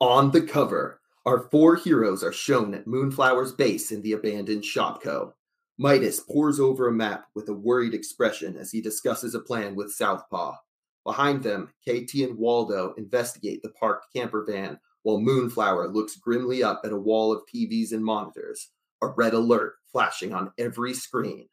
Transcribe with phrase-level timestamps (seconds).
[0.00, 5.32] On the cover, our four heroes are shown at Moonflower's base in the abandoned Shopko.
[5.78, 9.90] Midas pores over a map with a worried expression as he discusses a plan with
[9.90, 10.56] Southpaw.
[11.02, 16.82] Behind them, KT and Waldo investigate the parked camper van while Moonflower looks grimly up
[16.84, 18.68] at a wall of TVs and monitors,
[19.00, 21.48] a red alert flashing on every screen.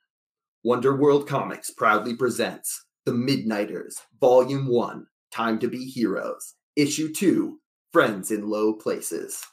[0.66, 7.60] Wonder World Comics proudly presents The Midnighters, Volume 1 Time to Be Heroes, Issue 2
[7.94, 9.46] Friends in Low Places.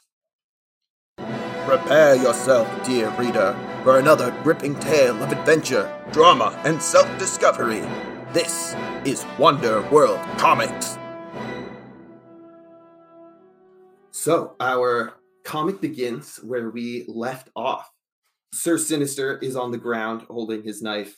[1.67, 7.83] Prepare yourself, dear reader, for another gripping tale of adventure, drama, and self discovery.
[8.33, 10.97] This is Wonder World Comics.
[14.09, 15.13] So, our
[15.43, 17.91] comic begins where we left off.
[18.55, 21.15] Sir Sinister is on the ground holding his knife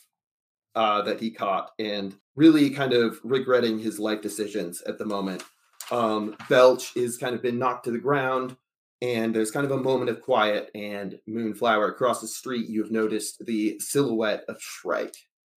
[0.74, 5.42] uh, that he caught and really kind of regretting his life decisions at the moment.
[5.90, 8.56] Um, Belch is kind of been knocked to the ground,
[9.02, 10.70] and there's kind of a moment of quiet.
[10.74, 15.16] And Moonflower across the street, you have noticed the silhouette of Shrike.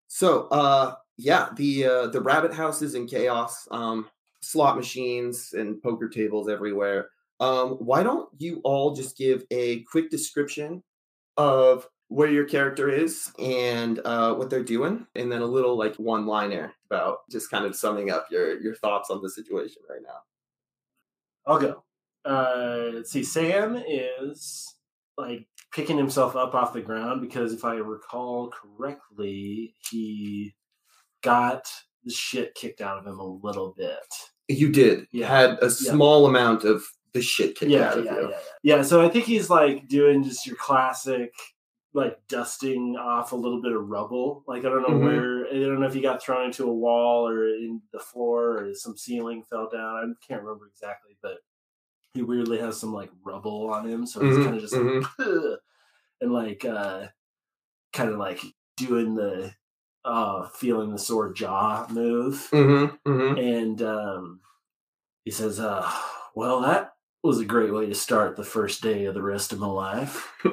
[0.08, 3.66] So, uh, yeah, the uh, the rabbit house is in chaos.
[3.70, 4.08] Um,
[4.40, 7.10] slot machines and poker tables everywhere.
[7.40, 10.82] Um, why don't you all just give a quick description
[11.36, 15.96] of where your character is and uh, what they're doing, and then a little like
[15.96, 20.02] one liner about just kind of summing up your your thoughts on the situation right
[20.02, 20.18] now.
[21.46, 21.82] I'll go.
[22.24, 23.22] Uh, let's see.
[23.22, 24.74] Sam is
[25.16, 30.54] like picking himself up off the ground because if I recall correctly, he
[31.22, 31.66] got
[32.04, 33.96] the shit kicked out of him a little bit.
[34.48, 35.06] You did.
[35.10, 35.28] You Yeah.
[35.28, 35.68] had a Yeah.
[35.92, 38.22] small amount of the shit kicked Yeah, out of yeah, you.
[38.22, 38.28] yeah,
[38.62, 38.76] yeah.
[38.76, 41.32] Yeah, so I think he's like doing just your classic
[41.96, 44.44] like dusting off a little bit of rubble.
[44.46, 45.02] Like I don't know Mhm.
[45.02, 48.58] where I don't know if he got thrown into a wall or in the floor
[48.64, 50.16] or some ceiling fell down.
[50.20, 51.38] I can't remember exactly, but
[52.14, 54.94] he weirdly has some like rubble on him, so he's Mhm, kind of just like
[55.20, 55.58] "Ugh,"
[56.20, 57.08] and like uh
[57.92, 58.40] kind of like
[58.76, 59.54] doing the
[60.04, 63.10] uh feeling the sore jaw move Mm-hmm.
[63.10, 63.38] Mm-hmm.
[63.38, 64.40] and um,
[65.24, 65.90] he says, uh,
[66.34, 66.95] "Well, that
[67.26, 70.32] was a great way to start the first day of the rest of my life."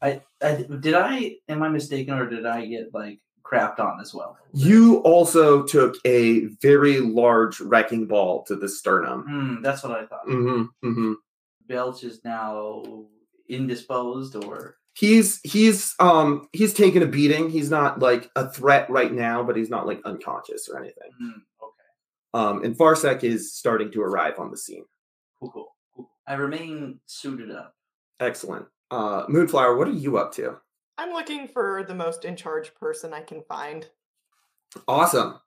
[0.00, 4.14] I, I did I am I mistaken or did I get like crapped on as
[4.14, 4.36] well?
[4.52, 9.24] you also took a very large wrecking ball to the sternum.
[9.28, 10.26] Hmm, that's what I thought.
[10.26, 10.88] Mm-hmm.
[10.88, 11.12] Mm-hmm.
[11.66, 12.82] Belch is now
[13.48, 17.50] indisposed or He's he's um he's taken a beating.
[17.50, 21.10] He's not like a threat right now, but he's not like unconscious or anything.
[21.22, 21.40] Okay.
[22.34, 24.84] Um, and Farsec is starting to arrive on the scene.
[25.40, 26.10] Cool, cool, cool.
[26.26, 27.74] I remain suited up.
[28.20, 28.66] Excellent.
[28.90, 30.56] Uh, Moonflower, what are you up to?
[30.98, 33.88] I'm looking for the most in charge person I can find.
[34.86, 35.40] Awesome.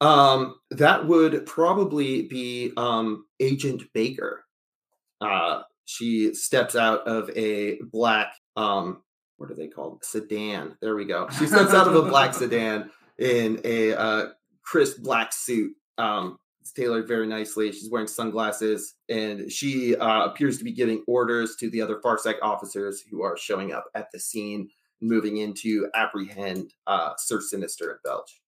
[0.00, 4.44] Um, that would probably be um, Agent Baker.
[5.20, 9.02] Uh, she steps out of a black, um,
[9.36, 10.04] what are they called?
[10.04, 10.76] Sedan.
[10.80, 11.28] There we go.
[11.38, 14.26] She steps out of a black sedan in a uh,
[14.62, 15.74] crisp black suit.
[15.98, 17.70] Um, it's tailored very nicely.
[17.72, 22.36] She's wearing sunglasses, and she uh, appears to be giving orders to the other Farsec
[22.42, 24.68] officers who are showing up at the scene,
[25.02, 28.40] moving in to apprehend uh, Sir Sinister and Belch.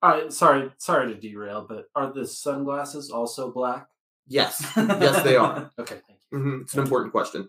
[0.00, 3.88] I sorry, sorry to derail, but are the sunglasses also black?
[4.26, 5.70] Yes, yes, they are.
[5.78, 6.38] Okay, thank you.
[6.38, 7.48] Mhm, It's an important question.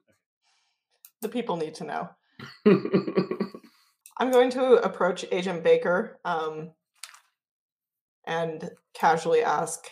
[1.21, 2.09] The people need to know.
[4.17, 6.71] I'm going to approach Agent Baker um,
[8.25, 9.85] and casually ask,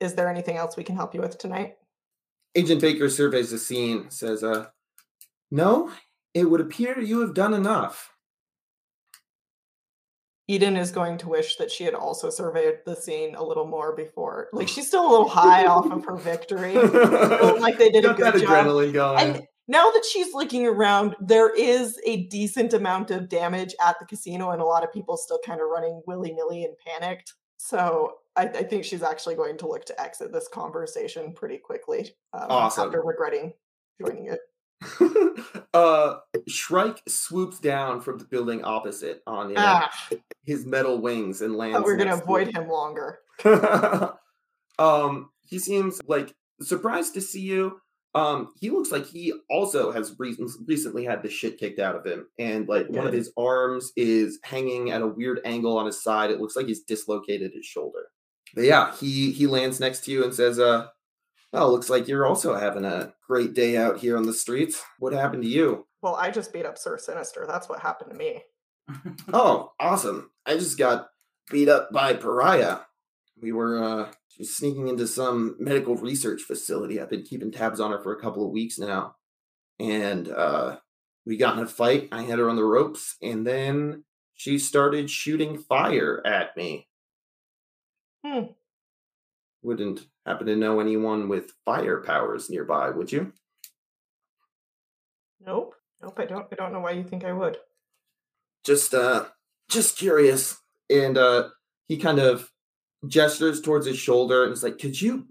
[0.00, 1.76] "Is there anything else we can help you with tonight?"
[2.54, 4.66] Agent Baker surveys the scene, says, uh,
[5.50, 5.90] No,
[6.34, 8.10] it would appear you have done enough.
[10.48, 13.94] Eden is going to wish that she had also surveyed the scene a little more
[13.94, 14.48] before.
[14.52, 16.74] Like she's still a little high off of her victory.
[16.74, 18.66] Like they did a Got that good job.
[18.66, 19.18] adrenaline going.
[19.18, 24.06] And now that she's looking around, there is a decent amount of damage at the
[24.06, 27.34] casino, and a lot of people still kind of running willy nilly and panicked.
[27.58, 32.10] So I, I think she's actually going to look to exit this conversation pretty quickly
[32.32, 32.86] um, Awesome.
[32.86, 33.52] after regretting
[34.00, 34.40] joining it.
[35.74, 36.16] uh,
[36.48, 39.88] Shrike swoops down from the building opposite on Ah,
[40.44, 41.76] his metal wings and lands.
[41.78, 43.20] but we're going to avoid him longer.
[44.78, 47.80] um, he seems like surprised to see you.
[48.14, 52.04] Um, he looks like he also has recent, recently had the shit kicked out of
[52.04, 56.02] him, and like one of his arms is hanging at a weird angle on his
[56.02, 56.30] side.
[56.30, 58.08] It looks like he's dislocated his shoulder.
[58.54, 60.88] But yeah, he he lands next to you and says, "Uh,
[61.52, 64.82] well, looks like you're also having a great day out here on the streets.
[64.98, 65.86] What happened to you?
[66.02, 67.46] Well, I just beat up Sir Sinister.
[67.46, 68.42] That's what happened to me.
[69.32, 70.30] Oh, awesome!
[70.44, 71.08] I just got
[71.50, 72.80] beat up by Pariah.
[73.40, 77.00] We were uh She's sneaking into some medical research facility.
[77.00, 79.16] I've been keeping tabs on her for a couple of weeks now.
[79.78, 80.78] And uh,
[81.26, 82.08] we got in a fight.
[82.12, 86.88] I had her on the ropes, and then she started shooting fire at me.
[88.24, 88.52] Hmm.
[89.62, 93.32] Wouldn't happen to know anyone with fire powers nearby, would you?
[95.44, 95.74] Nope.
[96.00, 96.18] Nope.
[96.18, 96.46] I don't.
[96.50, 97.58] I don't know why you think I would.
[98.64, 99.26] Just uh
[99.68, 100.58] just curious.
[100.88, 101.50] And uh
[101.86, 102.51] he kind of
[103.06, 105.26] gestures towards his shoulder and is like, Could you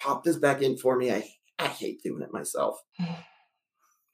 [0.00, 1.10] pop this back in for me?
[1.12, 1.28] I
[1.58, 2.78] I hate doing it myself.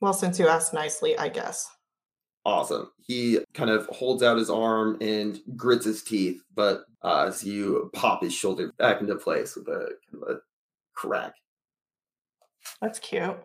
[0.01, 1.71] Well, since you asked nicely, I guess.
[2.45, 2.91] Awesome.
[3.07, 7.89] He kind of holds out his arm and grits his teeth, but uh, as you
[7.95, 10.41] pop his shoulder back into place with a kind of a
[10.95, 11.35] crack.
[12.81, 13.37] That's cute.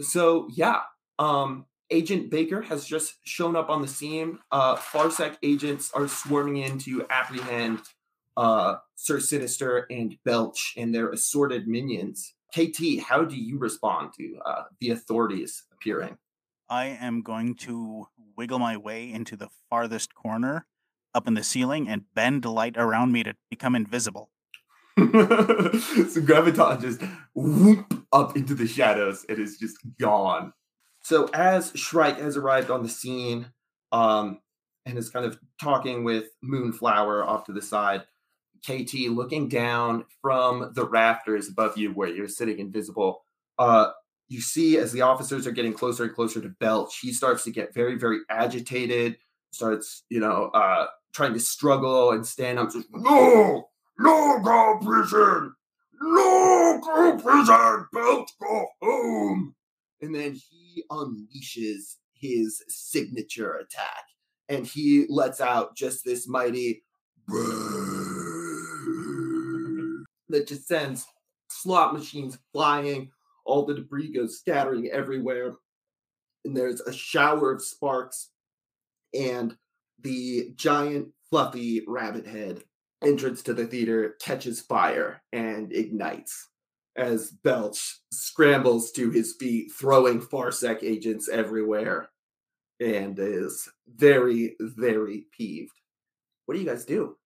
[0.00, 0.80] So yeah,
[1.18, 4.38] um, Agent Baker has just shown up on the scene.
[4.52, 7.80] Uh, Farsec agents are swarming in to apprehend
[8.36, 12.34] uh, Sir Sinister and Belch and their assorted minions.
[12.54, 16.16] KT, how do you respond to uh, the authorities appearing?
[16.68, 20.66] I am going to wiggle my way into the farthest corner
[21.14, 24.30] up in the ceiling and bend light around me to become invisible.
[24.98, 27.00] so Graviton just
[27.34, 30.52] whoop up into the shadows It is just gone.
[31.02, 33.46] So as Shrike has arrived on the scene,
[33.92, 34.38] um,
[34.86, 38.04] and is kind of talking with Moonflower off to the side,
[38.64, 43.24] KT looking down from the rafters above you where you're sitting invisible,
[43.58, 43.90] uh,
[44.28, 47.50] you see as the officers are getting closer and closer to Belch, he starts to
[47.50, 49.18] get very, very agitated,
[49.52, 52.70] starts, you know, uh, trying to struggle and stand up.
[52.70, 53.68] Says, no,
[53.98, 55.54] no, go prison,
[56.00, 59.54] no, go prison, Belch, go home.
[60.00, 64.04] And then he unleashes his signature attack,
[64.48, 66.82] and he lets out just this mighty
[70.34, 71.06] that just sends
[71.48, 73.10] slot machines flying
[73.46, 75.54] all the debris goes scattering everywhere
[76.44, 78.30] and there's a shower of sparks
[79.14, 79.56] and
[80.02, 82.62] the giant fluffy rabbit head
[83.02, 86.48] entrance to the theater catches fire and ignites
[86.96, 92.08] as Belch scrambles to his feet, throwing Farsec agents everywhere,
[92.80, 95.72] and is very, very peeved.
[96.46, 97.16] What do you guys do?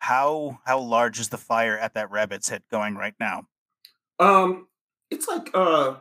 [0.00, 3.46] How how large is the fire at that rabbit's head going right now?
[4.18, 4.66] Um,
[5.10, 5.96] it's like uh,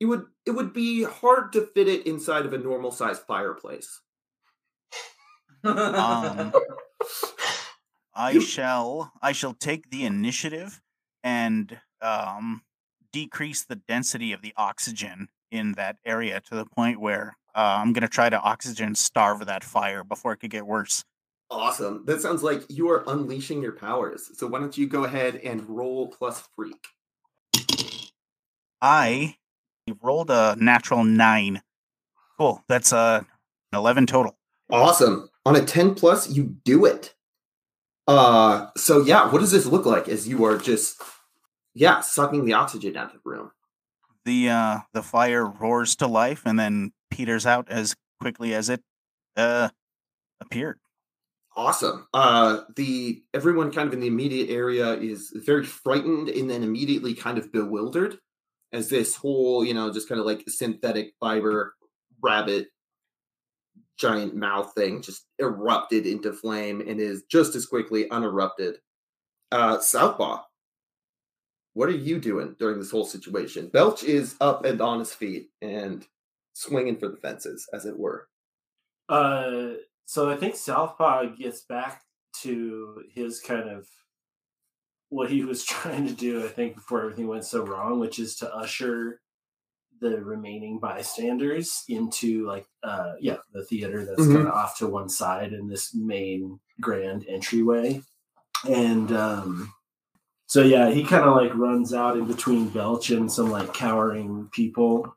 [0.00, 4.00] it would it would be hard to fit it inside of a normal sized fireplace.
[5.64, 6.52] Um,
[8.14, 10.80] I shall I shall take the initiative
[11.22, 12.62] and um
[13.12, 17.92] decrease the density of the oxygen in that area to the point where uh, I'm
[17.92, 21.04] gonna try to oxygen starve that fire before it could get worse.
[21.52, 22.02] Awesome.
[22.06, 24.30] That sounds like you are unleashing your powers.
[24.38, 26.86] So why don't you go ahead and roll plus freak?
[28.80, 29.36] I
[30.00, 31.60] rolled a natural nine.
[32.38, 32.64] Cool.
[32.68, 33.22] That's uh
[33.70, 34.38] eleven total.
[34.70, 35.28] Awesome.
[35.44, 37.14] On a 10 plus, you do it.
[38.08, 41.02] Uh so yeah, what does this look like as you are just
[41.74, 43.50] yeah, sucking the oxygen out of the room?
[44.24, 48.82] The uh the fire roars to life and then peters out as quickly as it
[49.36, 49.68] uh
[50.40, 50.78] appeared.
[51.56, 52.06] Awesome.
[52.14, 57.14] Uh the everyone kind of in the immediate area is very frightened and then immediately
[57.14, 58.16] kind of bewildered
[58.72, 61.74] as this whole, you know, just kind of like synthetic fiber
[62.22, 62.68] rabbit
[63.98, 68.76] giant mouth thing just erupted into flame and is just as quickly unerupted.
[69.50, 70.42] Uh Southpaw.
[71.74, 73.68] What are you doing during this whole situation?
[73.68, 76.06] Belch is up and on his feet and
[76.54, 78.28] swinging for the fences, as it were.
[79.08, 79.72] Uh,
[80.06, 82.02] so I think Southpaw gets back
[82.42, 83.86] to his kind of
[85.08, 86.44] what he was trying to do.
[86.44, 89.20] I think before everything went so wrong, which is to usher
[90.00, 94.34] the remaining bystanders into like uh yeah the theater that's Mhm.
[94.34, 98.02] kind of off to one side in this main grand entryway
[98.68, 99.72] and um
[100.48, 104.48] so yeah he kind of like runs out in between belch and some like cowering
[104.50, 105.14] people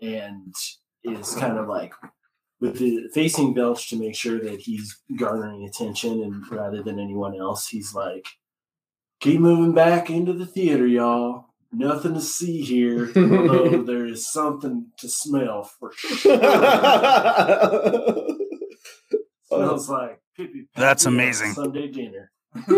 [0.00, 0.54] and
[1.02, 1.92] is kind of like
[2.60, 7.36] with the facing belch to make sure that he's garnering attention and rather than anyone
[7.38, 8.26] else he's like
[9.20, 11.44] keep moving back into the theater y'all.
[11.70, 16.18] Nothing to see here although there is something to smell for sure.
[19.46, 21.52] Smells like pee That's amazing.
[21.52, 22.30] sunday dinner.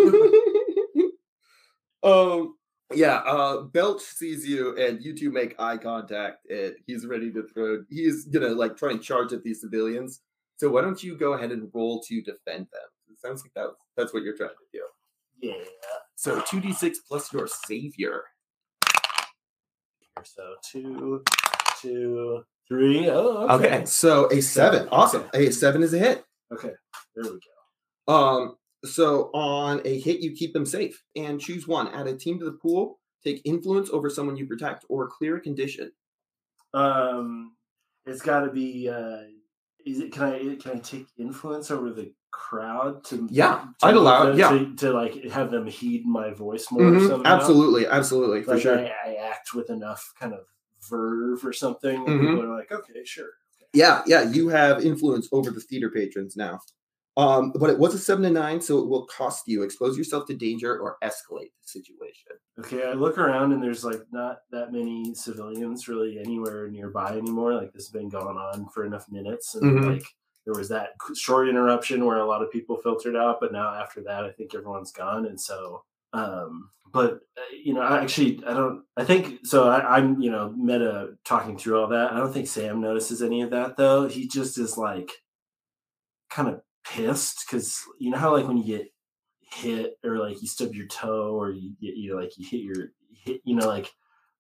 [2.03, 2.55] Um
[2.93, 7.43] yeah uh belch sees you and you two make eye contact and he's ready to
[7.45, 10.21] throw he's gonna like try and charge at these civilians
[10.57, 13.69] so why don't you go ahead and roll to defend them it sounds like that
[13.97, 14.83] that's what you're trying to do
[15.41, 15.55] Yeah.
[16.17, 18.25] So two d six plus your savior.
[20.23, 21.23] So two,
[21.81, 23.09] two, three.
[23.09, 23.67] Oh, Okay.
[23.77, 23.85] okay.
[23.87, 24.81] so a seven.
[24.81, 25.25] Seven, Awesome.
[25.33, 26.25] A seven is a hit.
[26.53, 26.73] Okay.
[27.15, 27.41] There we
[28.07, 28.13] go.
[28.15, 31.89] Um, so on a hit, you keep them safe and choose one.
[31.89, 32.99] Add a team to the pool.
[33.23, 35.93] Take influence over someone you protect, or clear a condition.
[36.73, 37.53] Um,
[38.07, 38.89] it's got to be.
[38.89, 39.23] Uh,
[39.85, 40.13] is it?
[40.13, 40.57] Can I?
[40.57, 43.29] Can I take influence over the crowd to?
[43.31, 44.51] Yeah, to I'd allow to- yeah.
[44.51, 46.83] To, to like have them heed my voice more.
[46.89, 47.35] or Mhm, somehow?
[47.37, 48.79] Absolutely, absolutely, for Like sure.
[48.79, 50.41] I, I act with enough kind of
[50.89, 52.01] verve or something.
[52.05, 52.21] Mhm.
[52.21, 53.29] People are like, okay, sure.
[53.73, 56.59] Yeah, yeah, you have influence over the theater patrons now.
[57.21, 59.63] Um, but it was a seven to nine, so it will cost you.
[59.63, 62.33] Expose yourself to danger or escalate the situation.
[62.59, 67.55] Okay, I look around and there's like not that many civilians really anywhere nearby anymore.
[67.55, 69.87] Like this has been going on for enough minutes, and Mhm.
[69.95, 70.05] like
[70.47, 74.03] there was that short interruption where a lot of people filtered out, but now after
[74.05, 75.85] that, I think everyone's gone, and so.
[76.13, 78.85] Um, but uh, you know, I actually I don't.
[78.97, 79.69] I think so.
[79.69, 82.13] I, I'm you know meta talking through all that.
[82.13, 84.09] I don't think Sam notices any of that though.
[84.09, 85.11] He just is like
[86.31, 88.93] kind of pissed because you know how like when you get
[89.41, 92.93] hit or like you stub your toe or you get you like you hit your
[93.25, 93.93] hit you know like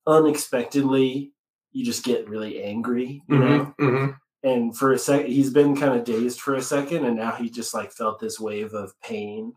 [0.06, 1.32] unexpectedly
[1.72, 4.16] you just get really angry you know mhm.
[4.42, 7.50] and for a sec he's been kind of dazed for a second and now he
[7.50, 9.52] just like felt this wave of pain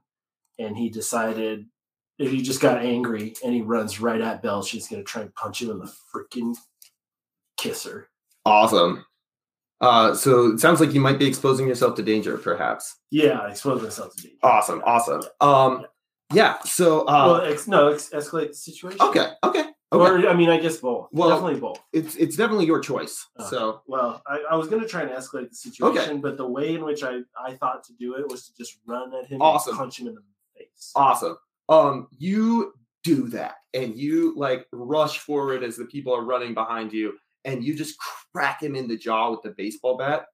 [0.60, 1.66] and he decided
[2.20, 5.34] if he just got angry and he runs right at belch he's gonna try and
[5.36, 6.56] punch him in the freaking
[7.58, 8.10] kisser
[8.46, 9.06] Awesome.
[9.84, 12.84] Uh, so it sounds like you might be exposing yourself to danger, perhaps.
[13.12, 15.22] yeah i expose myself to danger Awesome, awesome.
[15.42, 15.86] Um,
[16.34, 16.54] yeah.
[16.66, 20.06] So, well uh, ex- no ex- escalate the situation okay, okay, okay.
[20.10, 23.16] or i mean i guess both Well- definitely both It's it's definitely your choice.
[23.40, 23.50] Okay.
[23.52, 26.68] So, Well, I, I was going to try and escalate the situation, but the way
[26.78, 27.14] in which I,
[27.48, 29.72] I thought to do it was to just run at him Awesome.
[29.74, 30.24] and punch him in the
[30.58, 30.92] face.
[30.96, 31.36] awesome.
[31.70, 32.74] Um, you
[33.04, 37.14] do that, and you like rush forward as the people are running behind you,
[37.46, 37.98] and you just
[38.34, 40.26] crack him in the jaw with the baseball bat.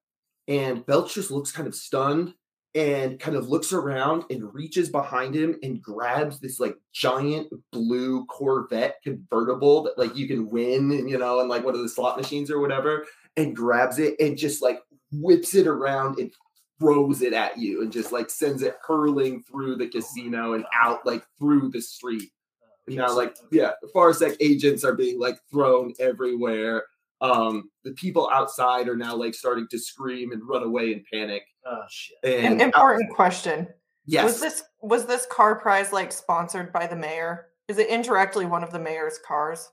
[0.48, 2.34] And Belch just looks kind of stunned
[2.74, 8.24] and kind of looks around and reaches behind him and grabs this like giant blue
[8.26, 11.88] Corvette convertible that like you can win, and you know, and like one of the
[11.88, 14.80] slot machines or whatever, and grabs it and just like
[15.12, 16.32] whips it around and
[16.78, 21.04] throws it at you and just like sends it hurling through the casino and out
[21.04, 22.30] like through the street.
[22.62, 26.84] Oh, and now like yeah, the Farsec agents are being like thrown everywhere.
[27.20, 31.42] Um, the people outside are now like starting to scream and run away in panic.
[31.66, 32.16] Oh, shit.
[32.24, 33.68] And An important question.
[34.06, 37.48] yes, Was this was this car prize like sponsored by the mayor?
[37.68, 39.68] Is it indirectly one of the mayor's cars?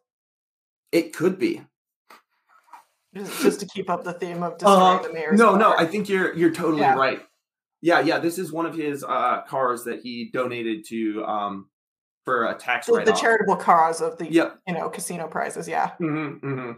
[0.93, 1.61] it could be.
[3.15, 5.59] Just, just to keep up the theme of destroying Uh, the mayor's no, car.
[5.59, 6.95] no, I think you're you're totally Yeah.
[6.95, 7.21] right.
[7.81, 11.69] Yeah, yeah, this is one of his uh cars that he donated to um
[12.25, 13.19] for a tax the, the write-off.
[13.21, 14.59] charitable cause of the Yep.
[14.67, 15.67] you know casino prizes.
[15.67, 15.91] Yeah.
[16.01, 16.71] Mm-hmm, mm-hmm.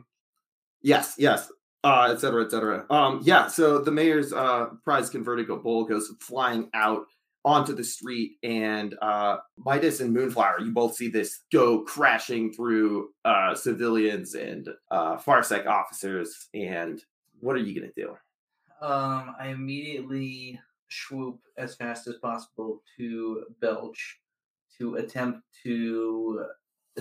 [0.81, 1.51] Yes, yes,
[1.83, 2.85] uh, et cetera, et cetera.
[2.89, 7.05] Um, yeah, so the mayor's uh, prize convertible bull goes flying out
[7.45, 13.09] onto the street, and uh, Midas and Moonflower, you both see this go crashing through
[13.23, 16.49] uh, civilians and uh, Farsec officers.
[16.53, 17.01] And
[17.39, 18.17] what are you gonna do?
[18.81, 20.59] Um, I immediately
[20.89, 24.19] swoop as fast as possible to Belch
[24.77, 26.45] to attempt to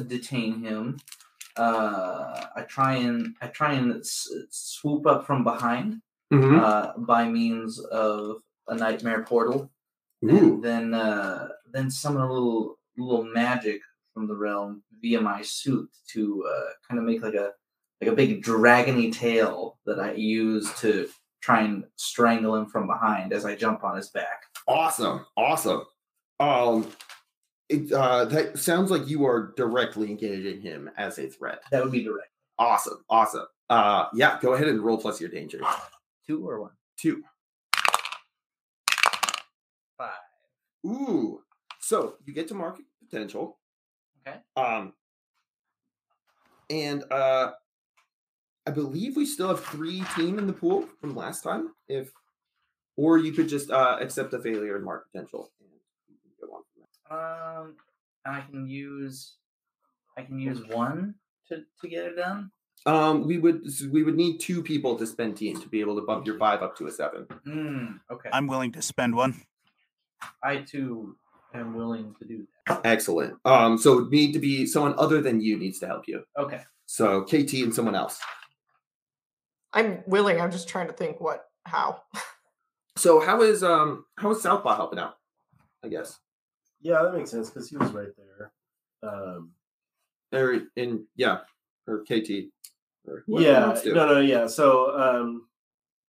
[0.06, 0.98] detain him.
[1.58, 6.00] Uh, I try and I try and s- swoop up from behind
[6.30, 6.58] Mm-hmm.
[6.60, 9.70] uh, by means of a nightmare portal,
[10.22, 13.80] Ooh, and then uh, then summon a little little magic
[14.12, 17.52] from the realm via my suit to uh, kind of make like a
[18.02, 21.08] like a big dragony tail that I use to
[21.40, 24.42] try and strangle him from behind as I jump on his back.
[24.66, 25.82] awesome, awesome.
[26.40, 26.86] Um,
[27.68, 31.62] it, uh, that sounds like you are directly engaging him as a threat.
[31.70, 32.30] That would be direct.
[32.58, 33.46] Awesome, awesome.
[33.70, 35.60] Uh, yeah, go ahead and roll plus your danger.
[36.26, 36.70] Two or one?
[36.98, 37.22] Two.
[39.96, 40.10] Five.
[40.86, 41.42] Ooh.
[41.80, 43.58] So you get to market potential.
[44.26, 44.38] Okay.
[44.56, 44.92] Um
[46.68, 47.52] and uh
[48.66, 51.70] I believe we still have three team in the pool from last time.
[51.88, 52.12] If
[52.96, 55.50] or you could just uh accept a failure and mark potential.
[55.60, 55.70] And
[56.08, 56.86] you can go on from there.
[57.10, 57.76] Um,
[58.24, 59.36] I can use
[60.16, 61.14] I can use one
[61.48, 62.50] to to get it done.
[62.86, 66.02] Um we would we would need two people to spend team to be able to
[66.02, 67.26] bump your five up to a seven.
[67.44, 67.86] Hmm.
[68.10, 68.28] Okay.
[68.32, 69.42] I'm willing to spend one.
[70.42, 71.16] I too
[71.54, 72.80] am willing to do that.
[72.84, 73.34] Excellent.
[73.44, 76.24] Um so it need to be someone other than you needs to help you.
[76.38, 76.62] Okay.
[76.86, 78.20] So KT and someone else.
[79.72, 80.40] I'm willing.
[80.40, 82.02] I'm just trying to think what how.
[82.96, 85.18] So how is um how is Southpaw helping out?
[85.84, 86.18] I guess.
[86.80, 88.52] Yeah, that makes sense because he was right there.
[89.02, 89.52] Um,
[90.32, 91.38] Or in yeah,
[91.86, 92.50] or KT.
[93.06, 94.46] Or yeah, no, no, yeah.
[94.46, 95.48] So, um,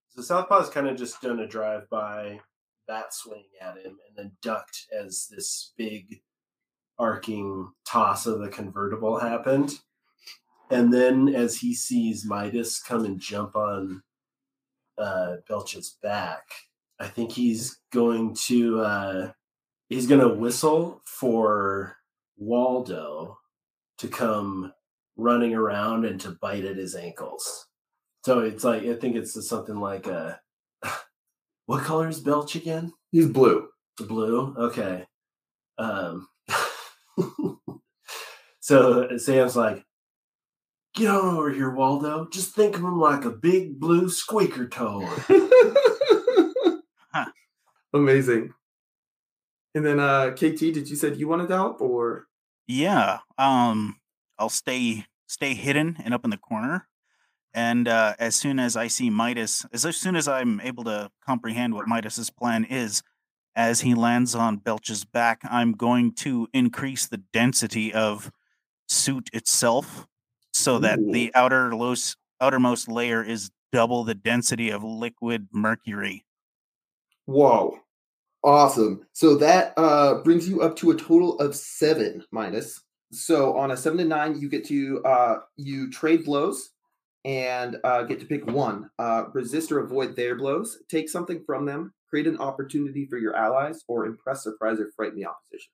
[0.09, 2.39] so Southpaw's kind of just done a drive by,
[2.87, 6.21] bat swing at him, and then ducked as this big
[6.97, 9.79] arcing toss of the convertible happened.
[10.69, 14.03] And then as he sees Midas come and jump on
[14.97, 16.43] uh, Belch's back,
[16.99, 19.31] I think he's going to uh,
[19.89, 21.97] he's going to whistle for
[22.37, 23.37] Waldo
[23.97, 24.71] to come
[25.17, 27.67] running around and to bite at his ankles.
[28.25, 30.39] So it's like I think it's something like a
[31.65, 32.93] what color is Belch again?
[33.11, 33.67] He's blue.
[33.97, 34.55] The blue.
[34.57, 35.05] Okay.
[35.77, 36.27] Um,
[38.59, 39.83] so Sam's like,
[40.93, 42.27] get on over here, Waldo.
[42.31, 45.07] Just think of him like a big blue squeaker toad.
[47.93, 48.53] Amazing.
[49.75, 52.27] And then uh KT, did you said you wanted help or
[52.67, 53.19] Yeah.
[53.37, 53.99] Um
[54.37, 56.87] I'll stay stay hidden and up in the corner.
[57.53, 61.73] And uh, as soon as I see Midas, as soon as I'm able to comprehend
[61.73, 63.01] what Midas's plan is,
[63.55, 68.31] as he lands on Belch's back, I'm going to increase the density of
[68.87, 70.07] suit itself
[70.53, 76.23] so that the outer outermost outermost layer is double the density of liquid mercury.
[77.25, 77.79] Whoa.
[78.43, 79.05] Awesome.
[79.13, 82.81] So that uh brings you up to a total of seven minus.
[83.11, 86.69] So on a seven to nine, you get to uh you trade blows
[87.25, 88.89] and uh get to pick one.
[88.97, 93.35] Uh resist or avoid their blows, take something from them, create an opportunity for your
[93.35, 95.71] allies, or impress, surprise, or frighten the opposition.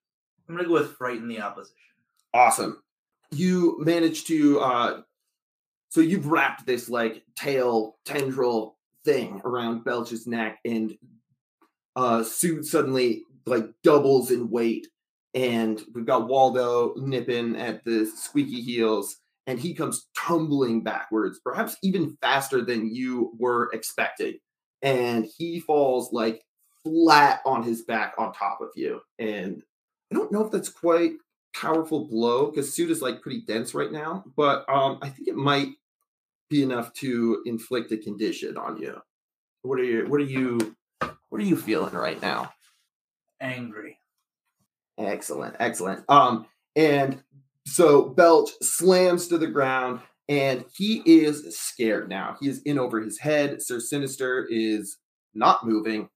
[0.50, 1.76] I'm gonna go with frighten the opposition.
[2.34, 2.82] Awesome.
[3.32, 5.02] You managed to uh
[5.90, 10.98] so you've wrapped this like tail tendril thing around Belch's neck and
[11.96, 14.88] uh suit suddenly like doubles in weight
[15.34, 21.78] and we've got Waldo nipping at the squeaky heels and he comes tumbling backwards perhaps
[21.84, 24.38] even faster than you were expecting
[24.82, 26.42] and he falls like
[26.84, 29.64] flat on his back on top of you and
[30.12, 31.14] I don't know if that's quite
[31.56, 35.36] powerful blow because suit is like pretty dense right now, but um, I think it
[35.36, 35.70] might
[36.50, 38.98] be enough to inflict a condition on you.
[39.64, 40.06] What are you?
[40.08, 40.76] What are you?
[41.36, 42.54] What are you feeling right now?
[43.42, 44.00] Angry.
[44.98, 46.06] Excellent, excellent.
[46.08, 46.46] Um,
[46.78, 47.22] and
[47.68, 52.38] so Belch slams to the ground, and he is scared now.
[52.40, 53.62] He is in over his head.
[53.62, 54.96] Sir Sinister is
[55.34, 56.08] not moving.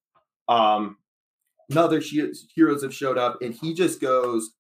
[0.48, 0.96] Um,
[1.70, 4.52] another heroes have showed up, and he just goes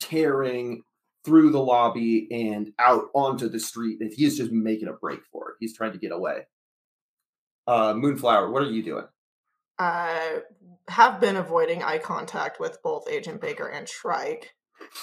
[0.00, 0.82] tearing
[1.24, 4.00] through the lobby and out onto the street.
[4.00, 5.56] And he is just making a break for it.
[5.60, 6.48] He's trying to get away.
[7.68, 9.04] Uh, Moonflower, what are you doing?
[9.80, 10.40] I
[10.88, 14.54] have been avoiding eye contact with both Agent Baker and Shrike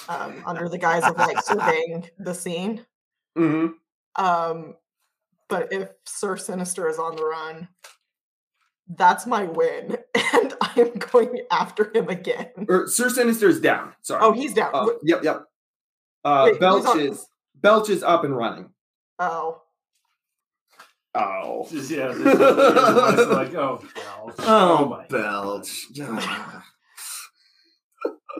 [0.08, 2.86] um, under the guise of like surveying the scene.
[3.36, 4.24] Mm-hmm.
[4.24, 4.76] Um,
[5.48, 7.68] but if Sir Sinister is on the run,
[8.96, 9.98] that's my win,
[10.34, 12.66] and I'm going after him again.
[12.68, 13.94] Or Sir Sinister is down.
[14.02, 14.20] Sorry.
[14.22, 14.70] Oh, he's down.
[14.72, 15.44] Uh, yep, yep.
[16.24, 18.70] Uh, Wait, who's Belch on- is Belch is up and running.
[19.18, 19.62] Oh,
[21.14, 22.24] Oh, Just, yeah, this is
[23.28, 24.34] like, oh, Belch.
[24.40, 25.86] oh, my Belch.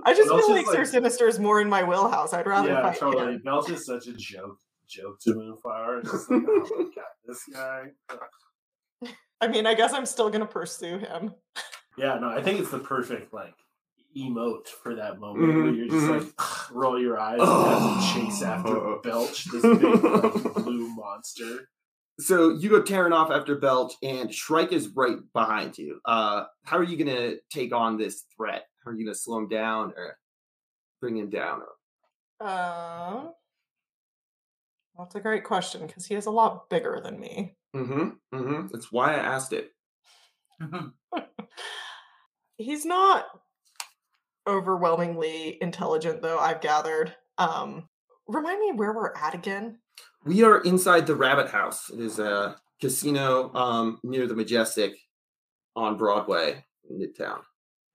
[0.04, 2.32] I just Belch feel is like Sir like- Sinister is more in my wheelhouse.
[2.32, 3.34] I'd rather Yeah, fight totally.
[3.34, 3.42] him.
[3.44, 5.98] Belch is such a joke joke to Moonflower.
[6.00, 7.82] It's just like, oh my god, this guy.
[8.10, 9.08] Ugh.
[9.40, 11.34] I mean, I guess I'm still gonna pursue him.
[11.96, 13.54] Yeah, no, I think it's the perfect like
[14.16, 16.20] emote for that moment where Mhm, you're just mhm.
[16.20, 19.00] like roll your eyes and have to chase after Oh.
[19.02, 21.68] Belch, this big like, blue monster.
[22.20, 26.00] So you go tearing off after Belch, and Shrike is right behind you.
[26.04, 28.64] Uh, how are you gonna take on this threat?
[28.84, 30.16] How are you gonna slow him down or
[31.00, 31.62] bring him down?
[32.40, 33.32] Um,
[34.98, 37.56] that's a great question because he is a lot bigger than me.
[37.74, 38.36] Mm-hmm.
[38.36, 38.66] Mm-hmm.
[38.72, 39.70] That's why I asked it.
[42.56, 43.26] He's not
[44.48, 46.38] overwhelmingly intelligent, though.
[46.38, 47.14] I've gathered.
[47.36, 47.88] Um,
[48.26, 49.78] remind me where we're at again.
[50.24, 51.90] We are inside the Rabbit House.
[51.90, 54.94] It is a casino um, near the Majestic
[55.76, 57.40] on Broadway in Midtown.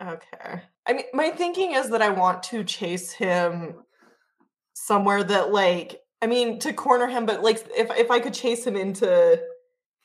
[0.02, 0.62] Okay.
[0.86, 3.76] I mean, my thinking is that I want to chase him
[4.74, 8.66] somewhere that, like, I mean, to corner him, but like, if if I could chase
[8.66, 9.42] him into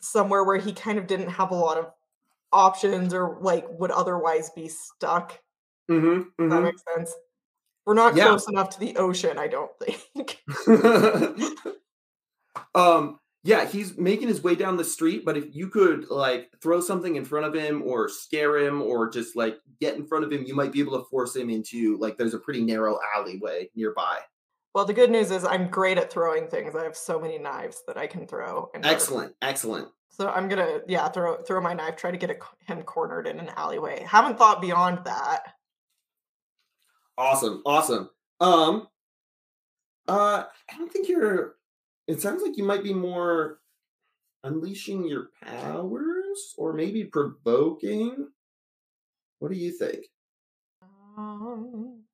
[0.01, 1.87] somewhere where he kind of didn't have a lot of
[2.53, 5.39] options or like would otherwise be stuck.
[5.91, 6.43] Mm-hmm.
[6.45, 7.15] If that makes sense.
[7.87, 8.27] We're not Yeah.
[8.27, 10.43] close enough to the ocean, I don't think.
[12.75, 16.81] um Yeah, he's making his way down the street, but if you could like throw
[16.81, 20.33] something in front of him or scare him or just like get in front of
[20.33, 23.69] him, you might be able to force him into like there's a pretty narrow alleyway
[23.75, 24.19] nearby.
[24.75, 26.75] Well, the good news is I'm great at throwing things.
[26.77, 28.71] I have so many knives that I can throw.
[28.75, 28.85] hurt.
[28.85, 29.89] Excellent, excellent.
[30.11, 33.39] So I'm gonna yeah throw throw my knife, try to get a, him cornered in
[33.39, 34.03] an alleyway.
[34.03, 35.55] Haven't thought beyond that.
[37.17, 38.11] Awesome, awesome.
[38.41, 38.89] Um
[40.09, 41.57] uh I don't think you're
[42.09, 43.61] it sounds like you might be more
[44.43, 48.29] unleashing your powers or maybe provoking.
[49.39, 50.07] What do you think?
[51.17, 52.05] Um,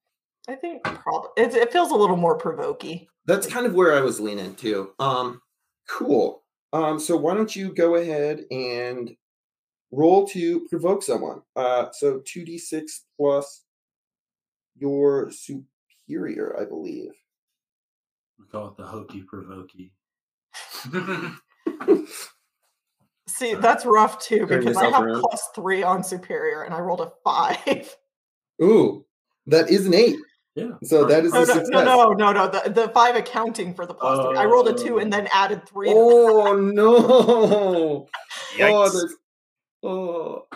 [0.49, 3.07] I think probably it, it feels a little more provoking.
[3.27, 4.91] That's kind of where I was leaning to.
[4.99, 5.41] Um
[5.89, 6.43] cool.
[6.73, 9.17] Um so why don't you go ahead and
[9.93, 11.43] roll to provoke someone.
[11.55, 12.83] Uh so 2d6
[13.17, 13.65] plus
[14.77, 17.13] your superior, I believe.
[18.55, 19.91] We call it the hokey provokey.
[23.27, 23.61] See, Sorry.
[23.61, 25.23] that's rough too because I have around.
[25.23, 27.97] plus three on superior and I rolled a five.
[28.63, 29.05] Ooh,
[29.49, 30.17] that is an 8.
[30.55, 30.69] Yeah.
[30.85, 31.69] So that is No, a no, success.
[31.71, 32.49] no, no, no, no.
[32.49, 34.37] The, the five accounting for the plus three.
[34.39, 35.89] I rolled a two and then added three.
[35.91, 38.07] Oh no!
[38.57, 38.93] Oh, Yikes.
[38.93, 39.15] there's
[39.83, 40.47] oh,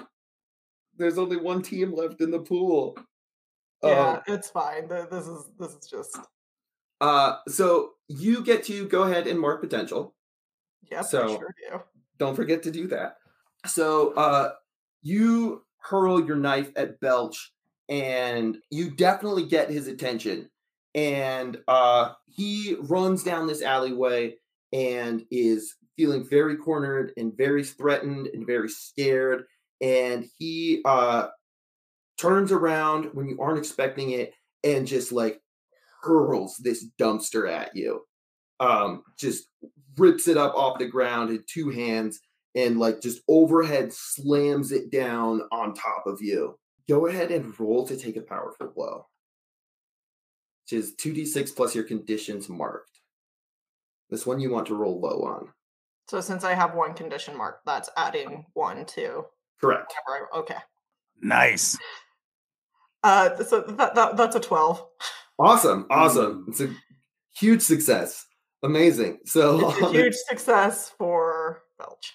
[0.97, 2.97] there's only one team left in the pool.
[3.83, 4.87] yeah, Um, it's fine.
[4.87, 6.17] This is this is just
[7.01, 10.15] uh, so you get to go ahead and mark potential.
[10.91, 11.01] yep.
[11.01, 11.81] I So- sure do.
[12.19, 13.17] Don't forget to do that.
[13.67, 14.53] So uh,
[15.03, 17.53] you hurl your knife at Belch,
[17.89, 20.51] and you definitely get his attention.
[20.97, 24.35] And uh, he runs down this alleyway
[24.73, 29.45] and is feeling very cornered and very threatened and very scared.
[29.81, 31.29] And he uh,
[32.17, 34.35] turns around when you aren't expecting it
[34.65, 35.41] and just like
[36.03, 38.03] hurls this dumpster at you.
[38.61, 39.49] Um, just
[39.97, 42.21] rips it up off the ground in two hands
[42.55, 46.59] and like just overhead slams it down on top of you.
[46.89, 49.07] Go ahead and roll to take a powerful blow.
[50.65, 53.01] Which is 2d6 plus your conditions marked.
[54.11, 55.49] This one you want to roll low on.
[56.09, 59.27] So since I have one condition marked, that's adding one to
[59.61, 59.95] Correct.
[60.07, 60.29] whatever.
[60.33, 60.57] I, okay.
[61.21, 61.77] Nice.
[63.03, 64.85] Uh, so that, that that's a twelve.
[65.39, 65.87] Awesome.
[65.91, 66.47] Awesome.
[66.49, 66.75] It's a
[67.37, 68.27] huge success.
[68.63, 69.19] Amazing.
[69.25, 72.15] So It's a on a- huge success for Belch.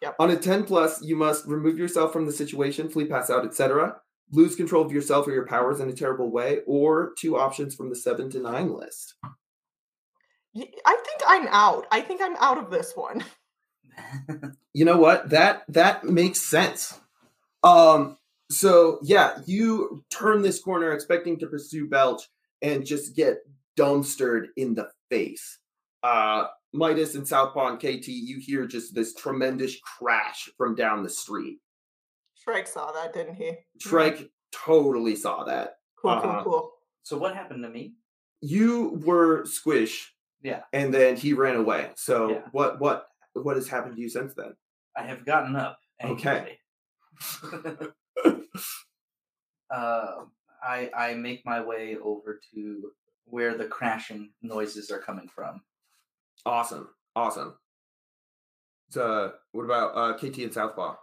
[0.00, 0.16] Yep.
[0.18, 3.96] On a 10 plus, you must remove yourself from the situation, flee, pass out, etc.
[4.32, 7.88] Lose control of yourself or your powers in a terrible way, or two options from
[7.88, 9.14] the 7 to 9 list.
[9.24, 11.86] I think I'm out.
[11.92, 13.24] I think I'm out of this one.
[14.74, 15.28] You know what?
[15.28, 16.98] That that makes sense.
[17.62, 18.16] Um
[18.50, 22.22] so yeah, you turn this corner expecting to pursue Belch
[22.62, 23.38] and just get
[23.78, 25.58] dumpstered in the face.
[26.02, 31.10] Uh Midas and Southpaw and KT, you hear just this tremendous crash from down the
[31.10, 31.58] street.
[32.34, 33.52] Shrike saw that, didn't he?
[33.78, 35.74] Shrike totally saw that.
[36.00, 36.42] Cool, uh-huh.
[36.42, 36.72] cool, cool.
[37.02, 37.94] so what happened to me?
[38.42, 42.42] you were squish Yeah, and then he ran away so Yeah.
[42.50, 44.54] what what what has happened to you since then
[44.96, 45.78] I have gotten up.
[46.04, 46.58] Okay.
[47.40, 47.88] angrily.
[49.70, 50.24] uh,
[50.62, 52.92] I I make my way over to
[53.24, 55.62] where the crashing noises are coming from.
[56.46, 57.54] awesome awesome
[58.90, 60.94] so what about uh kt and southpaw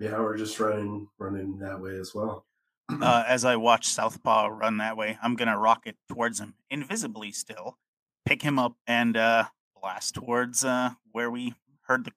[0.00, 2.46] Yeah, we're just running running that way as well.
[3.00, 7.78] Uh, as I watch Southpaw run that way, I'm gonna rocket towards him, invisibly still,
[8.26, 9.44] pick him up, and uh,
[9.80, 12.12] blast towards uh, where we heard the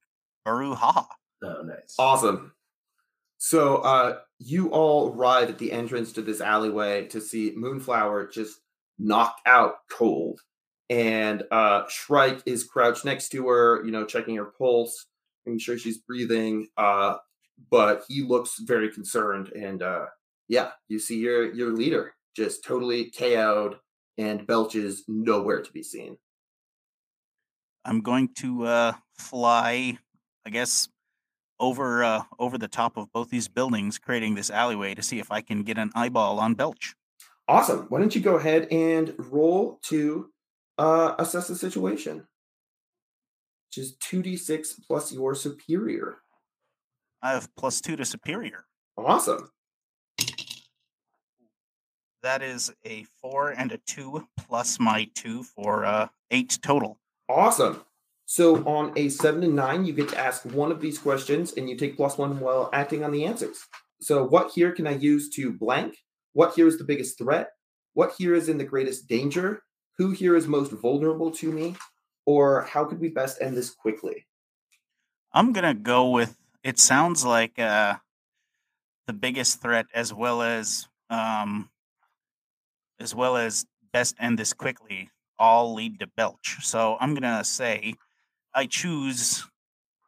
[0.45, 1.05] brouhaha.
[1.43, 1.95] Oh, nice.
[1.97, 2.51] awesome
[3.45, 8.57] so uh you all arrive at the entrance to this alleyway to see moonflower just
[8.97, 10.41] knocked out cold.
[10.89, 15.05] And uh shrike is crouched next to her you know checking her pulse
[15.45, 17.17] making sure she's breathing uh
[17.69, 20.05] but he looks very concerned and uh
[20.47, 23.75] yeah you see your your leader just totally KO'd
[24.17, 26.17] and belch is nowhere to be seen.
[27.83, 29.99] I'm going to uh, fly,
[30.45, 30.89] I guess,
[31.59, 35.31] over uh, over the top of both these buildings, creating this alleyway to see if
[35.31, 36.95] I can get an eyeball on Belch.
[37.47, 40.29] awesome why don't you go ahead and roll to
[40.77, 42.25] uh assess the situation
[43.67, 46.17] which is 2d6 plus your superior
[47.21, 48.65] I have plus two to superior.
[48.97, 49.49] awesome
[52.23, 56.97] That is a four and a two plus my two for uh, eight total.
[57.29, 57.81] Awesome.
[58.25, 61.69] So on a seven to nine, you get to ask one of these questions and
[61.69, 63.59] you take plus one while acting on the answers.
[64.01, 65.97] So, what here can I use to blank?
[66.33, 67.49] What here is the biggest threat?
[67.93, 69.61] What here is in the greatest danger?
[69.97, 71.75] Who here is most vulnerable to me?
[72.25, 74.25] or how could we best end this quickly?
[75.33, 76.37] I'm gonna go with.
[76.63, 77.95] It sounds like uh,
[79.07, 81.69] the biggest threat, as well as um,
[82.99, 86.57] as well as best end this quickly, all lead to Belch.
[86.61, 87.95] So I'm gonna say
[88.55, 89.45] I choose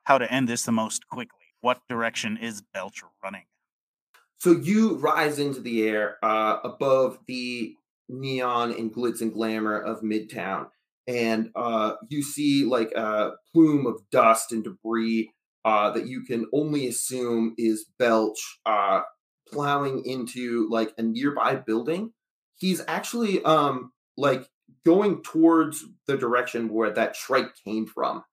[0.05, 1.37] how to end this the most quickly.
[1.59, 3.43] What direction is Belch running?
[4.37, 7.75] So you rise into the air uh, above the
[8.07, 10.67] neon and glitz and glamour of Midtown,
[11.07, 15.31] and uh, you see like a plume of dust and debris
[15.65, 19.01] uh, that you can only assume is Belch uh,
[19.51, 22.13] plowing into like a nearby building.
[22.55, 24.47] He's actually um, like
[24.85, 28.23] going towards the direction where that shrike came from.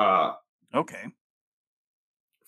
[0.00, 0.32] Uh,
[0.74, 1.12] Okay.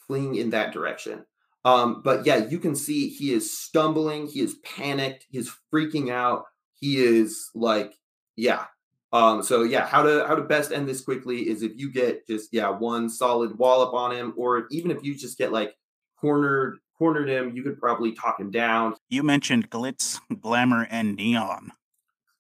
[0.07, 1.25] fleeing in that direction.
[1.65, 6.45] Um, but yeah, you can see he is stumbling, he is panicked, he's freaking out,
[6.75, 7.95] he is like,
[8.37, 8.67] yeah.
[9.13, 12.27] Um, so yeah, how to how to best end this quickly is if you get
[12.27, 15.77] just yeah, one solid wallop on him, or even if you just get like
[16.19, 18.97] cornered cornered him, you could probably talk him down.
[19.11, 21.73] You mentioned glitz, glamour, and neon.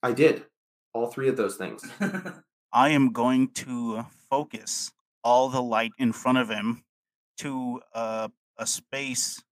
[0.03, 0.46] I did
[0.94, 1.85] all three of those things.
[2.72, 4.92] I am going to focus
[5.24, 6.85] all the light in front of him
[7.38, 9.42] to uh, a space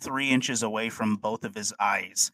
[0.00, 2.30] three inches away from both of his eyes.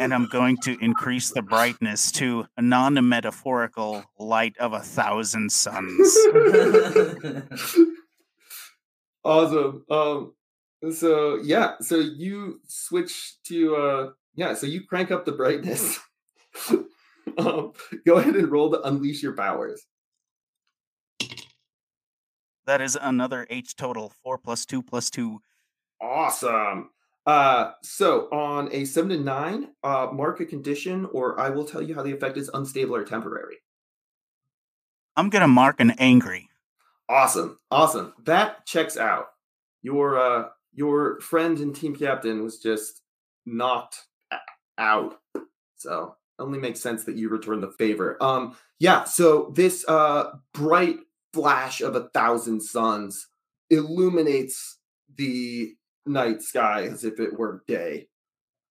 [0.00, 5.52] And I'm going to increase the brightness to a non metaphorical light of a thousand
[5.52, 6.16] suns.
[9.24, 9.84] awesome.
[9.90, 10.32] Um
[10.90, 16.00] so yeah, so you switch to uh yeah, so you crank up the brightness.
[17.38, 17.72] um,
[18.06, 19.82] go ahead and roll to unleash your powers.
[22.66, 24.12] That is another H total.
[24.22, 25.40] Four plus two plus two.
[26.00, 26.90] Awesome.
[27.24, 31.82] Uh so on a seven to nine, uh mark a condition, or I will tell
[31.82, 33.56] you how the effect is unstable or temporary.
[35.16, 36.48] I'm going to mark an angry.
[37.08, 37.58] Awesome.
[37.70, 38.14] Awesome.
[38.24, 39.26] That checks out.
[39.82, 43.02] Your uh your friend and team captain was just
[43.44, 43.98] knocked
[44.78, 45.20] out.
[45.76, 48.16] So only makes sense that you return the favor.
[48.22, 50.96] Um yeah, so this uh bright
[51.32, 53.28] flash of a thousand suns
[53.70, 54.78] illuminates
[55.16, 55.74] the
[56.06, 58.08] night sky as if it were day.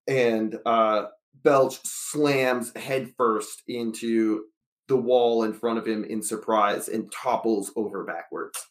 [0.08, 1.06] And uh
[1.44, 4.46] Belch slams headfirst into
[4.88, 8.68] the wall in front of him in surprise and topples over backwards.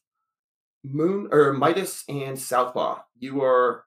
[0.84, 3.84] Moon or Midas and Southpaw, you are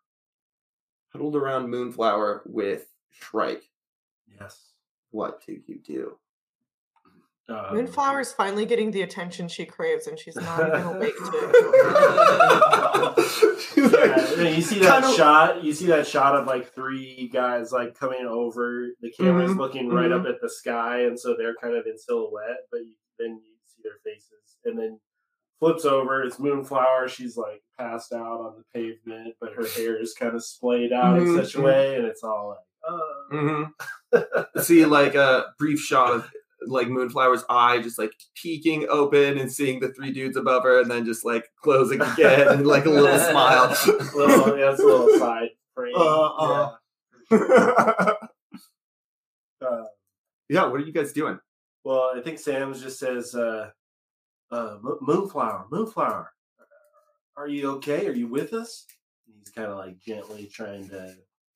[1.11, 3.63] huddled around Moonflower with Shrike.
[4.39, 4.59] Yes.
[5.11, 6.17] What do you do?
[7.49, 13.13] Um, Moonflower's finally getting the attention she craves, and she's not even awake to it.
[14.37, 15.63] Yeah, you see that Kinda- shot.
[15.63, 18.87] You see that shot of like three guys like coming over.
[19.01, 21.97] The camera's Mhm, looking right up at the sky, and so they're kind of in
[21.97, 22.67] silhouette.
[22.71, 24.99] But you, then you see their faces, and then
[25.59, 26.23] flips over.
[26.23, 27.07] It's Moonflower.
[27.09, 31.19] She's like passed out on the pavement, but her hair is kind of splayed out
[31.19, 33.27] Mhm, in such a way, and it's all like, oh.
[33.31, 34.59] Mm-hmm.
[34.61, 36.29] See, like a brief shot of
[36.67, 40.89] like Moonflower's eye just like peeking open and seeing the three dudes above her, and
[40.89, 43.75] then just like closing again and like a little smile.
[44.15, 45.93] little, yeah, it's a little side frame.
[45.95, 46.75] Uh, uh.
[47.31, 48.13] yeah.
[49.63, 49.85] Uh,
[50.49, 51.39] yeah, what are you guys doing?
[51.83, 53.69] Well, I think Sam's just says, uh,
[54.51, 56.31] uh, Moonflower, Moonflower,
[57.35, 58.07] are you okay?
[58.07, 58.85] Are you with us?
[59.25, 61.15] And he's kind of like gently trying to,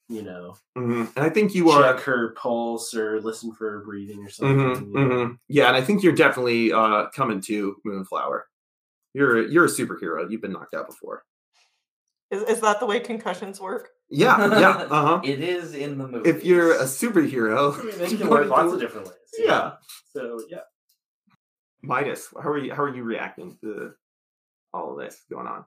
[0.09, 1.11] you know, Mhm.
[1.15, 4.59] And I think you are check her pulse or listen for her breathing or something.
[4.93, 5.25] you know.
[5.25, 8.47] hmm Yeah, and I think you're definitely uh, coming to Moonflower.
[9.13, 10.29] You're a, you're a superhero.
[10.29, 11.23] You've been knocked out before.
[12.31, 13.89] Is, is that the way concussions work?
[14.09, 15.21] Yeah, yeah, uh huh.
[15.23, 16.29] It is in the movie.
[16.29, 19.17] If you're a superhero, I mean, they can work lots of different ways.
[19.37, 19.73] Yeah.
[20.13, 20.59] So, yeah.
[21.81, 22.73] Midas, how are you?
[22.73, 23.91] How are you reacting to
[24.73, 25.65] all of this going on?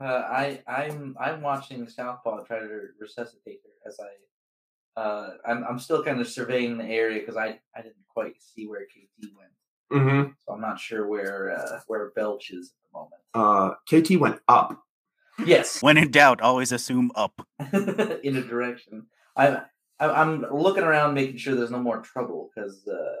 [0.00, 5.00] Uh, I I'm I'm watching Southpaw try to resuscitate her as I.
[5.00, 8.66] Uh, I'm I'm still kind of surveying the area because I I didn't quite see
[8.66, 9.50] where KT went,
[9.92, 10.30] Mm-hmm.
[10.44, 13.22] so I'm not sure where uh, where Belch is at the moment.
[13.34, 14.82] Uh, KT went up.
[15.44, 17.46] Yes, When in doubt, always assume up.
[17.72, 19.06] in a direction.
[19.36, 19.58] I'm
[20.00, 23.16] I'm I'm looking around, making sure there's no more trouble because uh,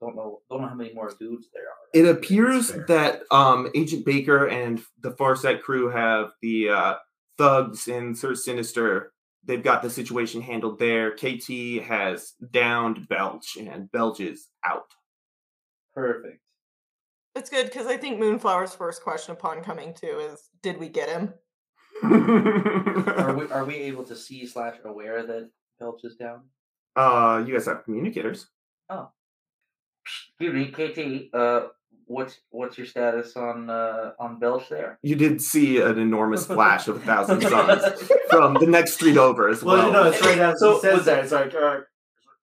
[0.00, 1.76] don't know don't know how many more dudes there are.
[1.94, 6.94] It appears that um, Agent Baker and the Farsight crew have the uh,
[7.36, 9.12] thugs and Sir Sinister.
[9.44, 11.12] They've got the situation handled there.
[11.12, 14.92] KT has downed Belch, and Belch is out.
[15.94, 16.40] Perfect.
[17.34, 21.08] It's good because I think Moonflower's first question upon coming to is, "Did we get
[21.08, 21.34] him?"
[22.02, 26.42] Are we are we able to see slash aware that Belch is down?
[26.96, 28.46] uh, you guys have communicators.
[30.40, 30.66] Excuse me,
[31.28, 31.34] KT.
[31.34, 31.68] Uh,
[32.06, 34.98] what's what's your status on uh on Belch there?
[35.02, 39.48] You did see an enormous flash of a thousand suns from the next street over
[39.48, 39.90] as well.
[39.90, 41.14] Well, no, it's right as So, he says was that.
[41.30, 41.80] that- It's like, uh,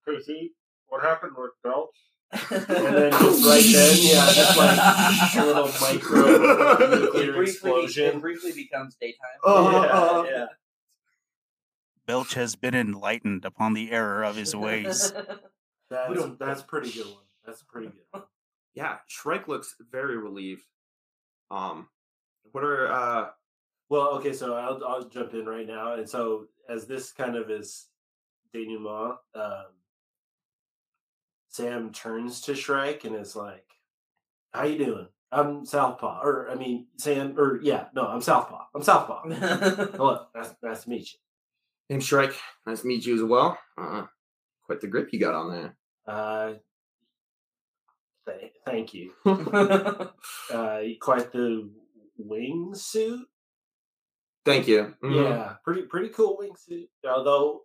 [0.08, 0.54] Casey,
[0.88, 1.90] what happened with Belch?
[2.52, 8.16] And then just right then, yeah, just like a little micro it nuclear explosion.
[8.18, 9.40] it briefly becomes daytime.
[9.46, 10.46] Uh, yeah, uh, yeah.
[12.06, 15.12] Belch has been enlightened upon the error of his ways.
[15.90, 17.24] That's, that's pretty good one.
[17.46, 18.24] That's pretty good one.
[18.76, 20.64] yeah, Shrike looks very relieved.
[21.52, 21.88] Um,
[22.52, 23.28] what are uh?
[23.90, 25.94] Well, okay, so I'll, I'll jump in right now.
[25.94, 27.88] And so, as this kind of is
[28.54, 29.66] denouement, um,
[31.50, 33.66] Sam turns to Shrike and is like,
[34.54, 35.08] "How you doing?
[35.32, 37.36] I'm Southpaw." Or I mean, Sam.
[37.38, 38.66] Or yeah, no, I'm Southpaw.
[38.74, 39.30] I'm Southpaw.
[39.30, 41.20] Hello, nice, nice to meet you.
[41.90, 42.36] Name's Shrike.
[42.66, 43.58] Nice to meet you as well.
[43.78, 44.06] Uh,
[44.64, 45.78] quite the grip you got on there.
[46.08, 46.54] Uh,
[48.26, 49.12] th- thank you.
[50.54, 51.70] Uh, quite the
[52.20, 53.22] wingsuit.
[54.46, 54.94] Thank you.
[55.04, 55.24] Mhm.
[55.24, 56.88] Yeah, pretty pretty cool wingsuit.
[57.08, 57.64] Although,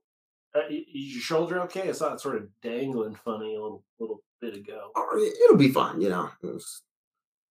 [0.55, 1.89] uh, is your shoulder okay?
[1.89, 4.91] I saw it sort of dangling funny a little little bit ago.
[4.97, 6.01] Oh, it- it'll be fine.
[6.01, 6.31] You know.
[6.43, 6.83] It's-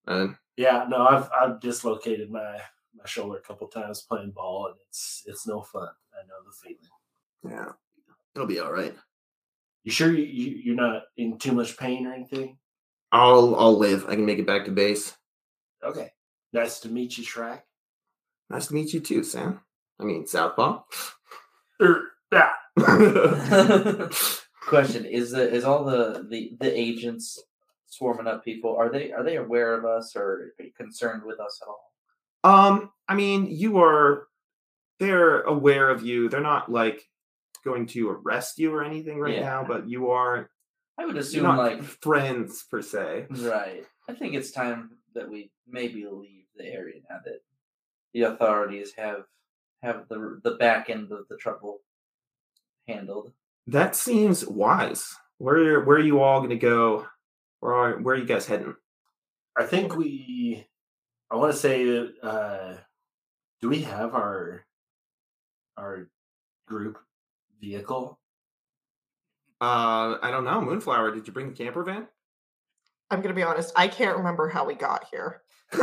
[0.08, 2.60] and Yeah, no, I've I've dislocated my
[2.96, 5.90] my shoulder a couple times playing ball, and it's it's no fun.
[6.14, 6.90] I know the feeling.
[7.56, 7.74] yeah,
[8.36, 8.96] it'll be all right.
[9.84, 12.58] You sure you, you you're not in too much pain or anything?
[13.12, 14.06] I'll I'll live.
[14.08, 15.16] I can make it back to base.
[15.84, 16.12] Okay,
[16.54, 17.62] nice to meet you, Shrek.
[18.50, 19.62] Nice to meet you too, Sam.
[20.00, 20.82] I mean Southpaw.
[21.82, 22.04] Er,
[24.68, 27.42] Question: Is the is all the, the the agents
[27.88, 28.76] swarming up people?
[28.78, 31.92] Are they are they aware of us or concerned with us at all?
[32.44, 34.28] Um, I mean, you are
[35.00, 36.30] they're aware of you.
[36.30, 37.02] They're not like
[37.66, 39.42] going to arrest you or anything right Yeah.
[39.42, 40.50] now, but you are
[41.00, 43.28] I would assume not like friends per se.
[43.30, 43.86] right.
[44.10, 47.40] I think it's time that we maybe leave the area now that
[48.14, 49.24] the authorities have
[49.82, 51.80] have the the back end of the trouble
[52.88, 53.32] handled.
[53.68, 55.16] That seems wise.
[55.38, 57.08] Where where are you all gonna go?
[57.62, 58.76] Where are where are you guys heading?
[59.58, 60.68] I think we.
[61.32, 62.14] I want to say that.
[62.24, 62.78] Uh,
[63.62, 64.66] do we have our
[65.78, 66.10] our
[66.68, 66.98] group
[67.62, 68.20] vehicle?
[69.62, 70.62] Uh I don't know.
[70.62, 72.08] Moonflower, did you bring the camper van?
[73.12, 73.74] I'm gonna be honest.
[73.76, 75.42] I can't remember how we got here.
[75.74, 75.80] Is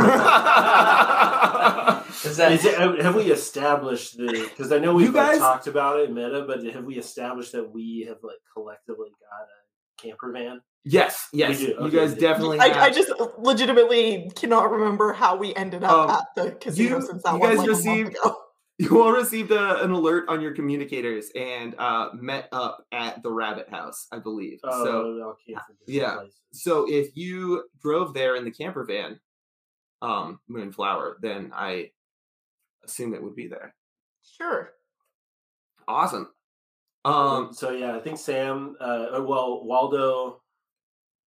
[2.39, 4.27] that Is it, have have we established the?
[4.49, 7.53] Because I know we've You like, guys- talked about it meta, but have we established
[7.53, 10.61] that we have like collectively got a camper van?
[10.85, 11.59] yes, yes.
[11.59, 12.21] do, You okay, guys yeah.
[12.21, 12.77] definitely I, have.
[12.79, 17.23] I just legitimately cannot remember how we ended up Um, at the casino you- since
[17.25, 18.43] that you was guys like a received- month ago.
[18.79, 23.31] You all received a, an alert on your communicators and uh met up at the
[23.31, 24.59] rabbit house, I believe.
[24.65, 26.15] Oh, so all came from different yeah.
[26.17, 26.41] places.
[26.53, 29.19] So if you drove there in the camper van,
[30.03, 31.91] um, Moonflower, then I
[32.85, 33.75] assume it would be there.
[34.23, 34.73] Sure.
[35.89, 36.29] Awesome.
[37.05, 38.77] Um, so yeah, I think Sam.
[38.81, 40.43] Uh, uh, well, Waldo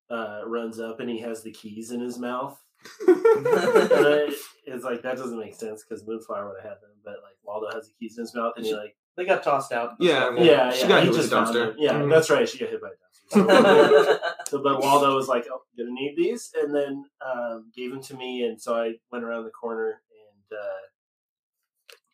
[0.10, 2.60] uh, runs up and he has the keys in his mouth.
[3.08, 4.34] and I,
[4.65, 7.68] it's like that doesn't make sense because Moonflower would have had them, but like Waldo
[7.74, 9.96] has the keys in his mouth and he like they got tossed out?
[10.00, 11.54] Yeah, well, yeah, she yeah, got he hit with just a found dumpster.
[11.54, 11.76] them.
[11.78, 12.10] Yeah, Mhm.
[12.10, 12.48] that's right.
[12.48, 13.00] She got hit by a dumpster.
[13.32, 14.20] So,
[14.58, 18.15] so, but Waldo was like, "Oh, gonna need these," and then um, gave them to
[18.15, 20.02] me, and so I went around the corner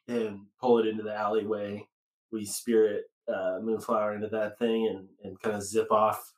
[0.07, 1.87] and uh, and pull it into the alleyway.
[2.31, 6.33] We spirit uh, Moonflower into that thing and and kind of zip off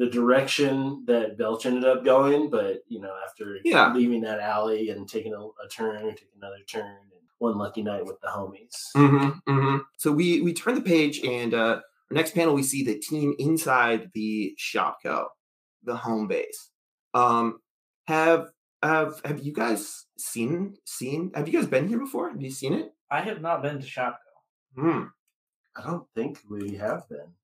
[0.00, 2.48] the direction that Belch ended up going.
[2.50, 3.92] But you know, after Yeah.
[3.94, 8.04] leaving that alley and taking a, a turn, taking another turn, and one lucky night
[8.06, 8.76] with the homies.
[8.96, 9.80] mhm, mhm.
[9.98, 13.34] So we we turn the page and uh our next panel we see the team
[13.38, 15.26] inside the Shopko,
[15.84, 16.70] the home base.
[17.14, 17.60] Um,
[18.06, 18.48] have
[18.82, 21.30] have have you guys seen seen?
[21.34, 22.30] Have you guys been here before?
[22.30, 22.92] Have you seen it?
[23.10, 24.16] I have not been to Shopko.
[24.76, 25.02] Hmm.
[25.76, 27.34] I don't think we have been.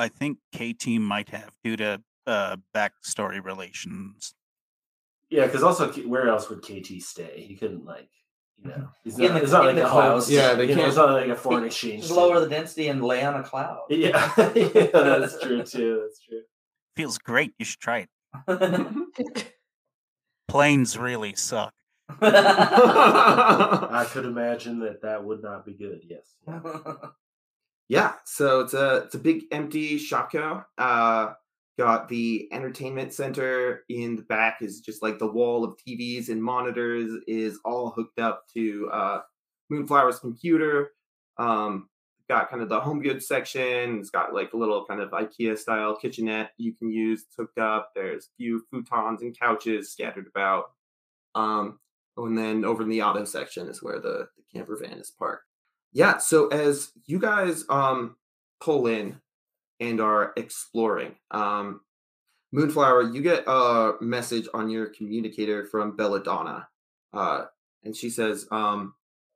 [0.00, 4.34] I think KT might have due to uh, backstory relations.
[5.28, 7.44] Yeah, because also, where else would KT stay?
[7.46, 8.08] He couldn't like,
[8.62, 10.30] you know, he's In not, the- it's not in like the a home- clouds.
[10.30, 12.02] Yeah, they you can't- It's not like a foreign exchange.
[12.02, 13.80] Just lower the density and lay on a cloud.
[13.90, 16.00] Yeah, yeah, that's true too.
[16.02, 16.42] That's true.
[16.96, 17.52] Feels great.
[17.58, 18.06] You should try
[18.48, 19.46] it.
[20.48, 21.74] Planes really suck.
[22.20, 26.02] I could imagine that that would not be good.
[26.08, 26.26] Yes.
[27.90, 30.64] Yeah, so it's a it's a big empty Shopko.
[30.78, 31.32] Uh
[31.76, 36.40] got the entertainment center in the back is just like the wall of TVs and
[36.40, 39.20] monitors is all hooked up to uh
[39.72, 40.92] Moonflower's computer.
[41.36, 41.88] Um
[42.28, 43.98] got kind of the home goods section.
[43.98, 47.24] It's got like a little kind of IKEA style kitchenette you can use.
[47.26, 47.90] It's hooked up.
[47.96, 50.66] There's a few futons and couches scattered about.
[51.34, 51.80] Um,
[52.16, 55.49] and then over in the auto section is where the, the camper van is parked.
[55.92, 56.18] Yeah.
[56.18, 58.16] So as you guys um
[58.60, 59.20] pull in
[59.80, 61.80] and are exploring, um,
[62.52, 66.68] Moonflower, you get a message on your communicator from Belladonna.
[67.12, 67.44] Uh,
[67.84, 68.94] and she says, um,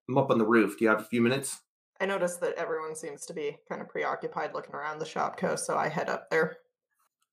[0.09, 0.79] I'm up on the roof.
[0.79, 1.61] Do you have a few minutes?
[2.01, 5.65] I noticed that everyone seems to be kind of preoccupied looking around the shop coast,
[5.65, 6.57] so I head up there.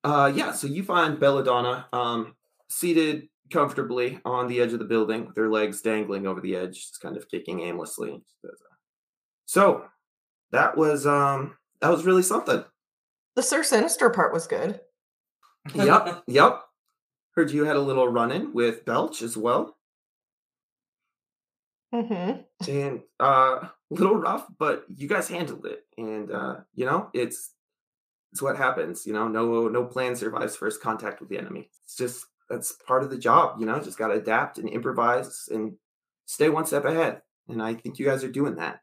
[0.04, 2.36] Uh, yeah, so you find Belladonna um,
[2.70, 6.76] seated comfortably on the edge of the building with her legs dangling over the edge,
[6.76, 8.24] just kind of kicking aimlessly.
[9.52, 9.86] She says, So
[10.52, 12.64] that was um that was really something.
[13.36, 14.80] The Sir Sinister part was good.
[15.74, 16.62] Yep, yep.
[17.36, 19.78] Heard you had a little run in with Belch as well.
[21.94, 22.70] Mm-hmm.
[22.72, 27.52] and uh a little rough but you guys handled it and uh you know it's
[28.32, 31.98] it's what happens you know no no plan survives first contact with the enemy it's
[31.98, 35.74] just that's part of the job you know just got to adapt and improvise and
[36.28, 38.80] stay one step ahead and i think you guys are doing that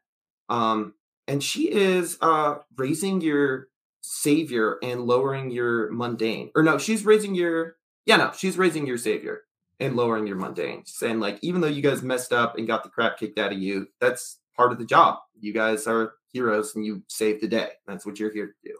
[0.49, 0.93] um
[1.27, 3.67] and she is uh raising your
[4.01, 7.75] savior and lowering your mundane or no she's raising your
[8.05, 9.43] yeah no she's raising your savior
[9.79, 10.83] and lowering your mundane.
[10.85, 13.59] Saying like, even though you guys messed up and got the crap kicked out of
[13.59, 15.19] you, that's part of the job.
[15.39, 17.69] You guys are heroes and you saved the day.
[17.87, 18.77] That's what you're here to do.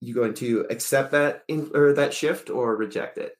[0.00, 3.34] You going to accept that in, or that shift or reject it?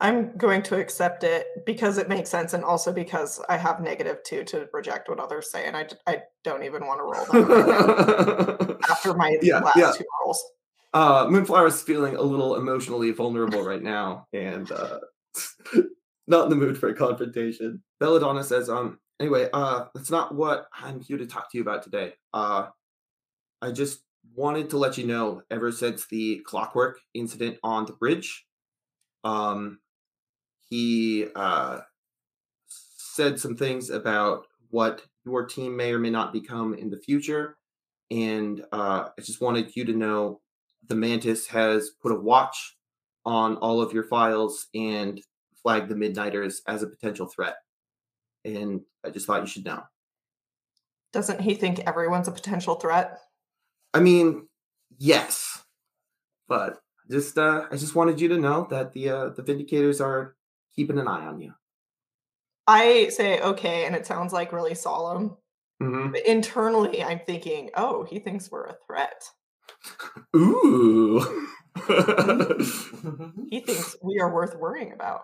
[0.00, 4.18] I'm going to accept it because it makes sense, and also because I have negative
[4.24, 8.78] two to reject what others say, and I, I don't even want to roll that
[8.90, 9.92] after my Yeah, last yeah.
[9.92, 10.42] two rolls.
[10.94, 14.98] uh, Moonflower is feeling a little emotionally vulnerable right now and uh,
[16.26, 17.82] not in the mood for a confrontation.
[17.98, 21.82] Belladonna says, um, anyway, uh, that's not what I'm here to talk to you about
[21.82, 22.14] today.
[22.32, 22.68] Uh,
[23.60, 24.00] I just
[24.34, 28.46] wanted to let you know ever since the clockwork incident on the bridge,
[29.24, 29.78] um,
[30.70, 31.80] he uh,
[32.66, 37.58] said some things about what your team may or may not become in the future.
[38.10, 40.40] And uh, I just wanted you to know
[40.86, 42.76] the Mantis has put a watch
[43.26, 45.20] on all of your files and
[45.62, 47.56] flagged the Midnighters as a potential threat.
[48.44, 49.82] And I just thought you should know.
[51.12, 53.18] Doesn't he think everyone's a potential threat?
[53.92, 54.46] I mean,
[54.98, 55.64] yes,
[56.48, 60.36] but just uh, I just wanted you to know that the uh, the Vindicators are
[60.74, 61.52] keeping an eye on you.
[62.66, 65.36] I say okay, and it sounds like really solemn.
[65.82, 66.12] Mm-hmm.
[66.12, 69.24] But internally, I'm thinking, oh, he thinks we're a threat.
[70.36, 71.20] Ooh.
[73.50, 75.22] He thinks we are worth worrying about.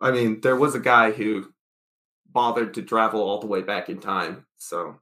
[0.00, 1.52] I mean, there was a guy who
[2.30, 4.46] bothered to travel all the way back in time.
[4.58, 4.96] So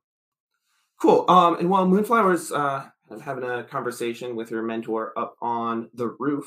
[1.01, 1.25] cool.
[1.29, 2.87] Um, and while Moonflower's uh
[3.23, 6.47] having a conversation with her mentor up on the roof,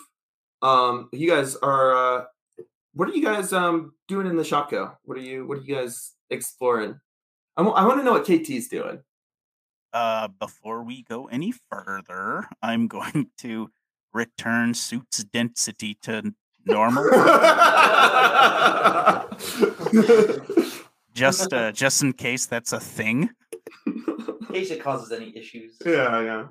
[0.62, 2.26] um, you guys are uh
[2.94, 4.96] what are you guys um doing in the Shopko?
[5.04, 7.00] What are you what are you guys exploring?
[7.58, 9.00] I want to know what KT's doing.
[9.92, 13.70] Uh, before we go any further, I'm going to
[14.14, 16.34] return suit's density to
[16.66, 17.04] normal.
[21.14, 23.30] just uh, just in case that's a thing.
[23.86, 25.78] In case it causes any issues.
[25.86, 26.46] yeah, yeah.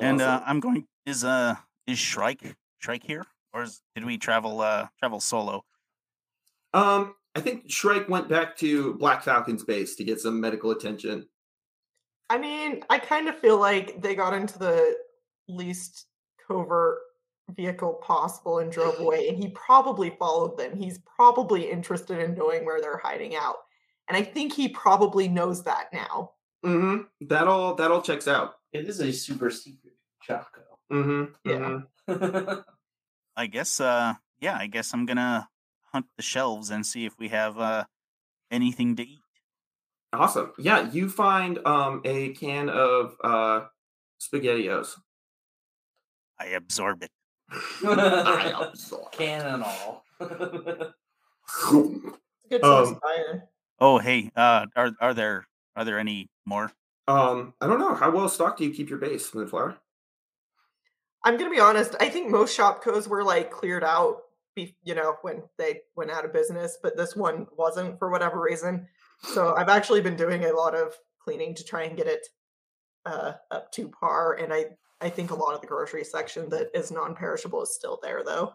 [0.00, 3.24] And uh, I'm going is uh is Shrike Shrike here?
[3.52, 5.64] Or is, did we travel uh travel solo?
[6.74, 11.26] Um, I think Shrike went back to Black Falcon's base to get some medical attention.
[12.28, 14.96] I mean, I kind of feel like they got into the
[15.48, 16.06] least
[16.46, 16.98] covert
[17.50, 20.76] vehicle possible and drove away, and he probably followed them.
[20.76, 23.56] He's probably interested in knowing where they're hiding out.
[24.08, 26.32] And I think he probably knows that now.
[26.64, 27.26] Mm-hmm.
[27.28, 28.54] That all that all checks out.
[28.72, 29.94] It is a super secret
[30.28, 30.62] Shopko.
[30.92, 31.48] Mm-hmm.
[31.48, 31.80] Yeah.
[32.08, 32.64] mhm.
[33.36, 35.48] I guess uh yeah, I guess I'm gonna
[35.92, 37.84] hunt the shelves and see if we have uh
[38.50, 39.20] anything to eat.
[40.12, 40.52] Awesome.
[40.58, 43.66] Yeah, you find um a can of uh
[44.20, 44.96] spaghettios.
[46.38, 47.10] I absorb it.
[47.50, 49.12] I absorb.
[49.12, 50.04] Can and all.
[52.50, 53.42] Good Um, of.
[53.78, 56.72] Oh hey, uh are are there are there any more?
[57.08, 57.94] um, I don't know.
[57.94, 59.76] How well stocked do you keep your base, Moonflower?
[61.24, 61.94] I'm gonna be honest.
[62.00, 64.22] I think most Shopkos were like cleared out,
[64.54, 68.40] be, you know, when they went out of business, but this one wasn't for whatever
[68.40, 68.86] reason.
[69.22, 72.26] So I've actually been doing a lot of cleaning to try and get it
[73.06, 74.34] uh, up to par.
[74.34, 74.66] And I,
[75.00, 78.54] I think a lot of the grocery section that is non-perishable is still there, though.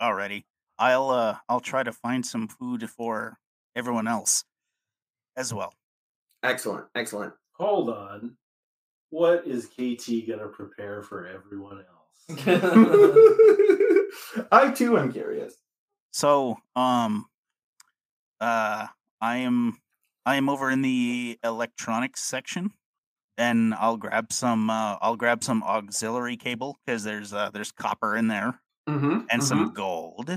[0.00, 0.44] Alrighty.
[0.78, 3.38] I'll uh I'll try to find some food for
[3.76, 4.44] everyone else
[5.36, 5.74] as well.
[6.42, 7.34] Excellent, excellent.
[7.52, 8.36] Hold on.
[9.10, 11.91] What is KT gonna prepare for everyone else?
[14.50, 15.54] I too am curious.
[16.12, 17.26] So, um,
[18.40, 18.86] uh,
[19.20, 19.78] I am
[20.26, 22.72] I am over in the electronics section,
[23.38, 28.16] and I'll grab some uh, I'll grab some auxiliary cable because there's uh, there's copper
[28.16, 29.26] in there Mm-hmm.
[29.30, 30.28] and some gold.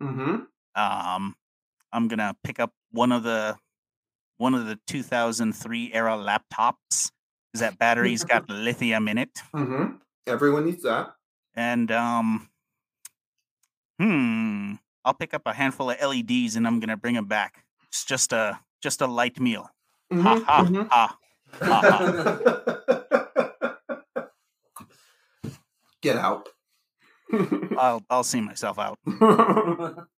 [0.00, 0.44] Mm-hmm.
[0.74, 1.36] Um,
[1.92, 3.58] I'm gonna pick up one of the
[4.38, 7.10] one of the 2003 era laptops.
[7.52, 9.96] 'cause That battery's got lithium in it, Mm-hmm.
[10.26, 11.14] Everyone needs that.
[11.54, 12.48] And um,
[14.00, 14.74] hmm,
[15.04, 17.64] I'll pick up a handful of LEDs and I'm gonna bring them back.
[17.88, 19.68] It's just a just a light meal.
[20.12, 20.88] Ha Mhm, ha mhm.
[20.90, 21.18] ha.
[21.62, 21.98] ha, ha.
[26.02, 26.48] Get out.
[27.78, 28.98] I'll I'll see myself out.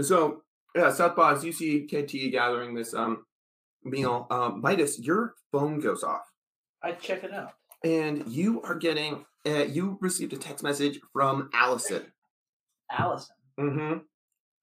[0.00, 0.42] so
[0.74, 3.24] yeah, Southpaw, you see KT gathering this um
[3.84, 4.26] meal.
[4.30, 6.22] Um, Midas, your phone goes off,
[6.82, 7.52] I check it out.
[7.84, 9.24] And you are getting.
[9.46, 12.02] Uh, you received a text message from Allison,
[12.90, 13.34] Allison.
[13.58, 13.98] mm-hmm.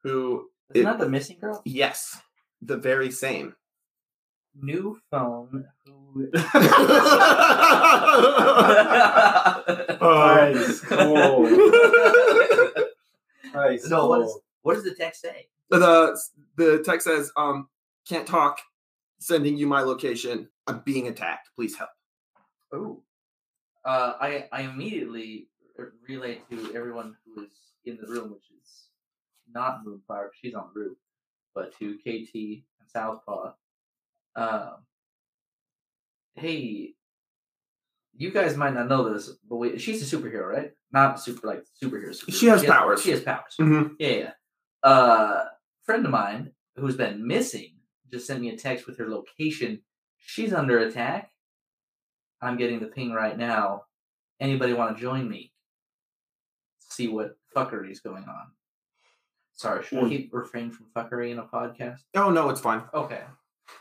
[0.04, 1.62] who Isn't It- that the missing girl?
[1.66, 2.20] yes,
[2.62, 3.56] the very same.
[4.62, 5.66] New phone.
[5.86, 6.30] Who...
[10.02, 11.44] Nice, cool.
[13.54, 15.48] Nice, no, what, is, what does the text say?
[15.70, 16.18] the
[16.58, 17.68] the text says, um,
[18.08, 18.60] can't talk.
[19.20, 20.50] Sending you my location.
[20.68, 21.50] I'm being attacked.
[21.56, 21.90] Please help.
[22.74, 23.04] Oh.
[23.84, 25.48] Uh, I I immediately
[26.08, 27.52] relay to everyone who is
[27.86, 28.88] in the room, which is
[29.54, 30.98] not Moonflower, she's on the roof,
[31.54, 32.34] but to KT
[32.80, 33.54] and Southpaw.
[34.36, 34.78] Um,
[36.36, 36.94] hey,
[38.18, 40.72] you guys might not know this, but we, she's a superhero, right?
[40.92, 42.10] Not super like superhero.
[42.10, 42.34] superhero.
[42.34, 43.02] She has powers.
[43.02, 43.56] She has powers.
[43.60, 43.92] Mhm.
[44.00, 44.32] Yeah, yeah.
[44.84, 45.46] Uh,
[45.84, 47.76] friend of mine who's been missing
[48.12, 49.82] just sent me a text with her location.
[50.18, 51.32] She's under attack.
[52.42, 53.84] I'm getting the ping right now.
[54.40, 55.52] Anybody want to join me?
[56.80, 58.48] See what fuckery is going on.
[59.54, 62.00] Sorry, should I keep refrain from fuckery in a podcast?
[62.16, 62.84] Oh no, it's fine.
[62.94, 63.22] Okay.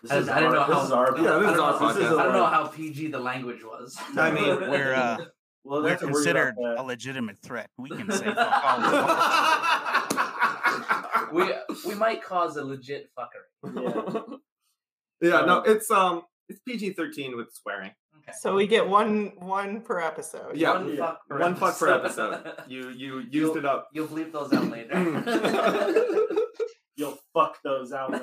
[0.03, 1.57] This I- is I didn't our- know this how- is our Yeah, this I is
[1.57, 1.95] don't our know- podcast.
[1.95, 3.97] This is I don't know how PG the language was.
[4.17, 5.17] I mean, We're uh,
[5.67, 7.71] Well, we're that's a word considered a legitimate threat.
[7.79, 8.81] We can say fuck all.
[11.33, 11.53] we we
[11.89, 14.39] we might cause a legit fuckery.
[15.23, 17.93] yeah, no, Um, it's um, it's PG thirteen with swearing.
[18.27, 18.37] Okay.
[18.41, 20.57] So we get one one per episode.
[20.57, 20.97] Yeah, one yeah.
[20.97, 22.33] fuck per One fuck per episode.
[22.35, 22.71] episode.
[22.71, 23.89] You you used You'll- it up.
[23.93, 24.97] You'll bleep those out later.
[26.97, 28.13] You'll fuck those out.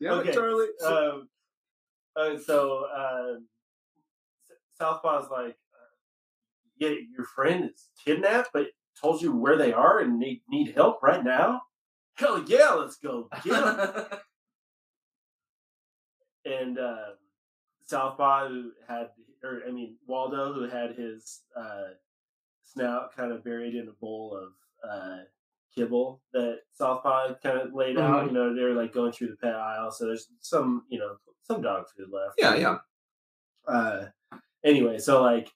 [0.00, 0.66] yeah, Okay, Charlie.
[0.84, 1.28] um,
[2.16, 3.46] uh, so um,
[4.50, 5.92] S- Southpaw's like, uh,
[6.78, 8.66] yeah, your friend is kidnapped, but
[9.00, 11.62] told you where they are and need need help right now.
[12.14, 14.06] Hell yeah, let's go get 'em.
[16.44, 17.14] And um,
[17.86, 19.08] Southpaw who had,
[19.42, 21.94] or I mean Waldo who had his uh,
[22.64, 25.18] snout kind of buried in a bowl of uh,
[25.74, 28.24] kibble that Southpaw kind of laid out.
[28.24, 28.26] Mhm.
[28.28, 31.62] You know, they're like going through the pet aisle, so there's some, you know, some
[31.62, 32.34] dog food left.
[32.38, 32.78] Yeah, yeah.
[33.66, 34.06] Uh,
[34.64, 35.50] anyway, so like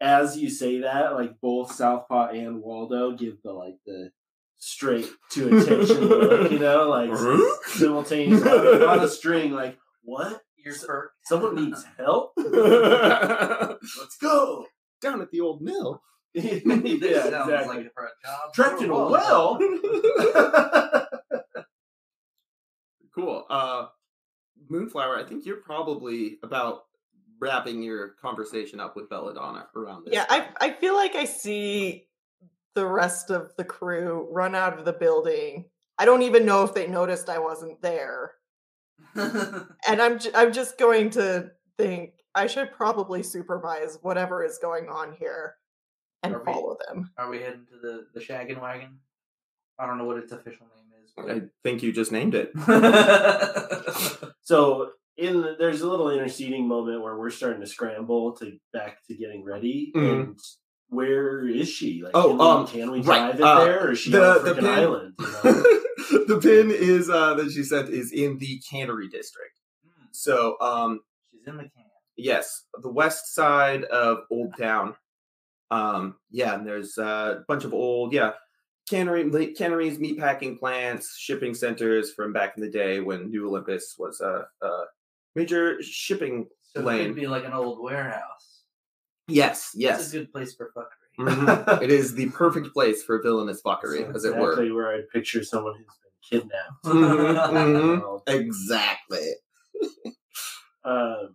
[0.00, 4.10] as you say that, like both Southpaw and Waldo give the like the
[4.58, 7.10] straight to attention look, you know, like
[7.66, 8.50] simultaneously
[8.84, 9.78] on a string, like
[10.08, 10.40] what?
[10.56, 11.12] Your perk.
[11.24, 12.32] Someone needs help.
[12.36, 14.66] Let's Let's go.
[15.02, 16.02] down at the old mill.
[16.34, 17.76] yeah, This sounds exactly.
[17.76, 18.52] like for a job.
[18.54, 19.58] Trapped in a well.
[23.14, 23.44] Cool.
[23.50, 23.86] Uh,
[24.68, 26.82] Moonflower, I think you're probably about
[27.40, 30.14] wrapping your conversation up with Belladonna around this.
[30.14, 32.06] Yeah, I I feel like I see
[32.74, 35.64] the rest of the crew run out of the building.
[35.98, 38.32] I don't even know if they noticed I wasn't there.
[39.88, 44.88] And I'm ju- I'm just going to think I should probably supervise whatever is going
[44.88, 45.54] on here
[46.22, 47.10] and Are we- follow them.
[47.18, 48.98] Are we heading to the the shaggin' wagon?
[49.78, 51.12] I don't know what its official name is.
[51.16, 51.30] But...
[51.30, 52.50] I think you just named it.
[54.42, 59.04] so in the, there's a little interceding moment where we're starting to scramble to back
[59.06, 59.92] to getting ready.
[59.94, 60.10] Mhm.
[60.20, 60.38] And
[60.90, 62.02] where is she?
[62.02, 64.10] Like, Oh, can we, um, can we right, drive it uh, there, or is she
[64.10, 65.14] the- on a the freaking pin- island?
[65.18, 65.80] You know?
[66.28, 69.58] the pin is uh that she said is in the cannery district.
[69.84, 71.00] Hmm, So um
[71.32, 71.84] She's in the can.
[72.16, 74.94] yes, the west side of Old Town.
[75.70, 78.32] Um yeah, and there's uh, a bunch of old yeah
[78.88, 84.20] cannery canneries, meatpacking plants, shipping centers from back in the day when New Olympus was
[84.22, 84.84] a, a
[85.36, 87.06] major shipping So it lane.
[87.08, 88.62] could be like an old warehouse.
[89.26, 90.00] Yes, yes.
[90.00, 90.94] It's a good place for fuckery.
[91.18, 91.82] Mhm.
[91.82, 94.52] it is the perfect place for villainous fuckery, That's as it were.
[94.52, 96.72] exactly where I'd picture someone who's been kidnapped.
[96.84, 98.20] Mhm, mhm.
[98.28, 99.32] Exactly.
[100.84, 101.34] Um,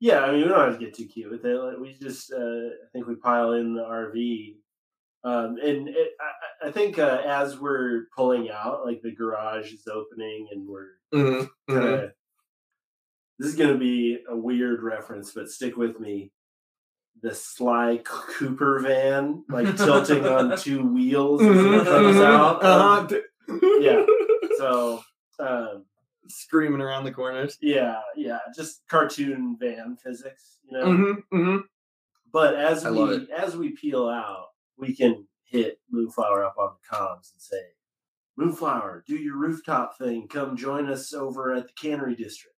[0.00, 1.56] yeah, I mean, we don't have to get too cute with it.
[1.56, 4.56] Like, we just, uh, I think we pile in the RV.
[5.24, 9.86] Um, and it, I, I think uh, as we're pulling out, like the garage is
[9.86, 11.74] opening and we're Mhm, mhm.
[11.80, 12.12] kinda-
[13.38, 16.32] this is going to be a weird reference, but stick with me.
[17.22, 22.64] The Sly Cooper van, like tilting on two wheels as Mhm, it comes out.
[22.64, 23.22] uh-huh, Um,
[23.80, 24.04] yeah.
[24.58, 25.00] so,
[25.38, 25.84] um,
[26.28, 27.58] screaming around the corners.
[27.60, 30.92] yeah, yeah, just cartoon van physics, you know.
[31.30, 31.56] hmm hmm
[32.32, 34.46] But as I we as we peel out,
[34.78, 37.60] we can hit Moonflower up on the comms and say,
[38.36, 40.28] Moonflower, do your rooftop thing.
[40.28, 42.48] Come join us over at the Cannery District.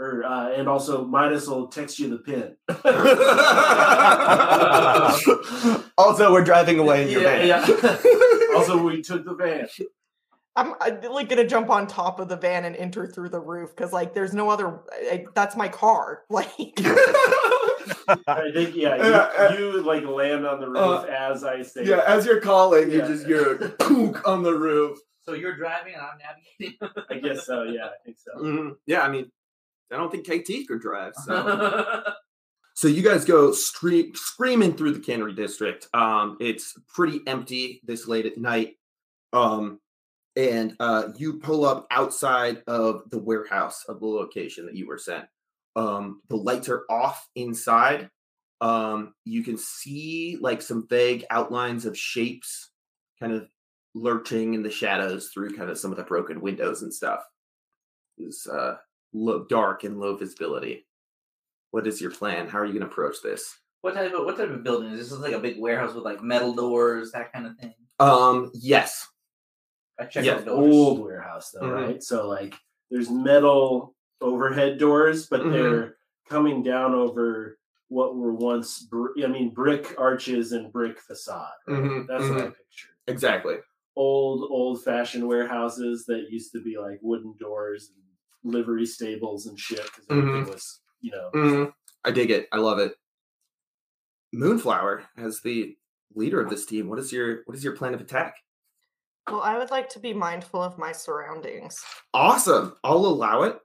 [0.00, 2.56] Or uh, and also Midas will text you the pin.
[5.96, 7.82] also, we're driving away in your Yeah, van.
[7.82, 7.96] yeah.
[8.56, 9.68] also, we took the van.
[10.56, 13.70] I'm, i like gonna jump on top of the van and enter through the roof
[13.74, 14.80] because like there's no other.
[14.92, 16.22] I, that's my car.
[16.30, 16.48] Like
[18.26, 21.62] I think yeah, you, Uh, uh, you like land on the roof uh, as I
[21.62, 21.84] say.
[21.84, 22.06] yeah, that.
[22.08, 23.06] as you're calling, you Yeah.
[23.08, 24.98] just hear pook on the roof.
[25.22, 27.04] So you're driving and I'm navigating.
[27.10, 27.64] I guess so.
[27.64, 28.42] Yeah, I think so.
[28.42, 28.76] Mhm.
[28.86, 29.30] Yeah, I mean,
[29.92, 31.14] I don't think KT could drive.
[31.24, 32.02] So.
[32.76, 35.86] So you guys go scream, screaming through the cannery district.
[35.94, 38.74] Um, it's pretty empty this late at night.
[39.32, 39.78] Um,
[40.36, 44.98] and uh, you pull up outside of the warehouse of the location that you were
[44.98, 45.24] sent.
[45.76, 48.10] Um, the lights are off inside.
[48.60, 52.70] Um, you can see like some vague outlines of shapes
[53.20, 53.46] kind of
[53.94, 57.20] lurching in the shadows through kind of some of the broken windows and stuff.
[58.18, 58.76] It's uh,
[59.12, 60.86] low, dark and low visibility.
[61.72, 62.48] What is your plan?
[62.48, 63.56] How are you going to approach this?
[63.84, 65.12] what type of what type of building is this?
[65.12, 67.74] Is like a big warehouse with like metal doors, that kind of thing?
[68.00, 69.06] Um, yes.
[69.98, 71.72] I checked Yeah, the old warehouse though, Mhm.
[71.72, 72.02] right?
[72.02, 72.54] So like
[72.90, 75.52] there's metal overhead doors, but Mhm.
[75.52, 75.96] they're
[76.28, 81.52] coming down over what were once br- I mean brick arches and brick facade.
[81.68, 81.82] right?
[81.82, 82.56] Mhm, That's what I mhm.
[82.56, 82.88] picture.
[83.06, 83.58] Exactly.
[83.96, 88.02] Old old fashioned warehouses that used to be like wooden doors and
[88.52, 91.64] livery stables and shit because everything was you know hmm
[92.04, 92.48] I dig it.
[92.52, 92.94] I love it.
[94.32, 95.76] Moonflower, as the
[96.14, 98.34] leader of this team, what is your what is your plan of attack?
[99.30, 101.82] Well, I would like to be mindful of my surroundings.
[102.12, 102.76] Awesome.
[102.84, 103.58] I'll allow it.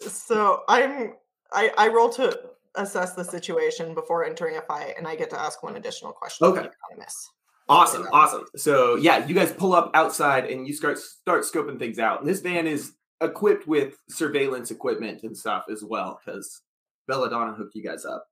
[0.00, 1.14] So I'm
[1.52, 2.38] I, I roll to
[2.74, 6.46] assess the situation before entering a fight, and I get to ask one additional question.
[6.48, 6.68] Okay.
[6.90, 7.30] Economist.
[7.68, 8.44] Awesome, awesome.
[8.56, 12.20] So yeah, you guys pull up outside and you start start scoping things out.
[12.20, 16.62] And this van is equipped with surveillance equipment and stuff as well, because
[17.08, 18.26] Belladonna hooked you guys up.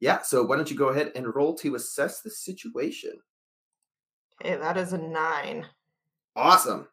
[0.00, 3.12] Yeah, so why don't you go ahead and roll to assess the situation?
[4.40, 5.66] Okay, that is a nine.
[6.36, 6.86] Awesome.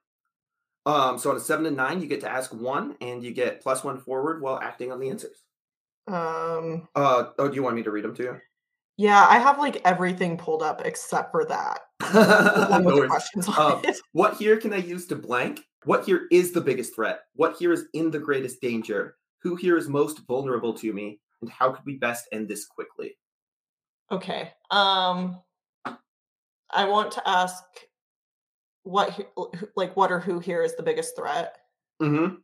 [0.85, 3.61] Um, so on a seven to nine, you get to ask one, and you get
[3.61, 5.43] plus one forward while acting on the answers.
[6.07, 8.41] Um, Uh, oh, do you want me to read them to you?
[8.97, 11.79] yeah, I have like everything pulled up except for that.
[12.83, 13.93] No questions on Um.
[14.13, 15.61] What here can I use to blank?
[15.85, 17.21] What here is the biggest threat?
[17.35, 19.17] What here is in the greatest danger?
[19.39, 21.19] Who here is most vulnerable to me?
[21.41, 23.17] And how could we best end this quickly?
[24.11, 24.51] Okay.
[24.71, 25.41] Um,
[26.71, 27.63] I want to ask
[28.83, 31.57] what he- l- who- like what or who here is the biggest threat?
[32.01, 32.35] Mm-hmm.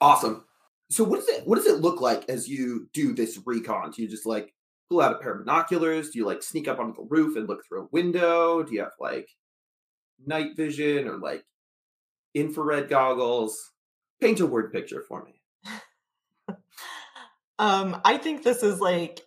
[0.00, 0.44] Awesome.
[0.90, 3.90] So what does it what does it look like as you do this recon?
[3.90, 4.54] Do you just like
[4.88, 6.10] pull out a pair of binoculars?
[6.10, 8.62] Do you like sneak up onto the roof and look through a window?
[8.62, 9.28] Do you have like
[10.24, 11.44] night vision or like
[12.34, 13.72] infrared goggles?
[14.20, 15.42] Paint a word picture for me.
[17.58, 19.22] Um, I think this is like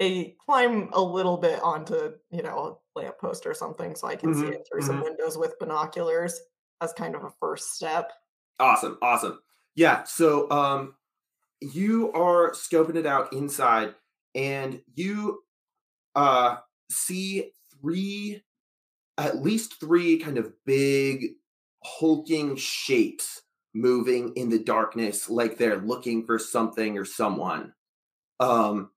[0.00, 4.34] a climb a little bit onto, you know, a lamppost or something so I can
[4.34, 6.40] see Mhm, it through some windows with binoculars
[6.80, 8.12] as kind of a first step.
[8.58, 9.40] Awesome, awesome.
[9.74, 10.96] Yeah, so um
[11.60, 13.94] you are scoping it out inside
[14.34, 15.44] and you
[16.16, 16.58] uh
[16.90, 18.44] see three
[19.18, 21.34] at least three kind of big
[21.84, 23.42] hulking shapes
[23.74, 27.74] moving in the darkness like they're looking for something or someone.
[28.40, 28.92] Um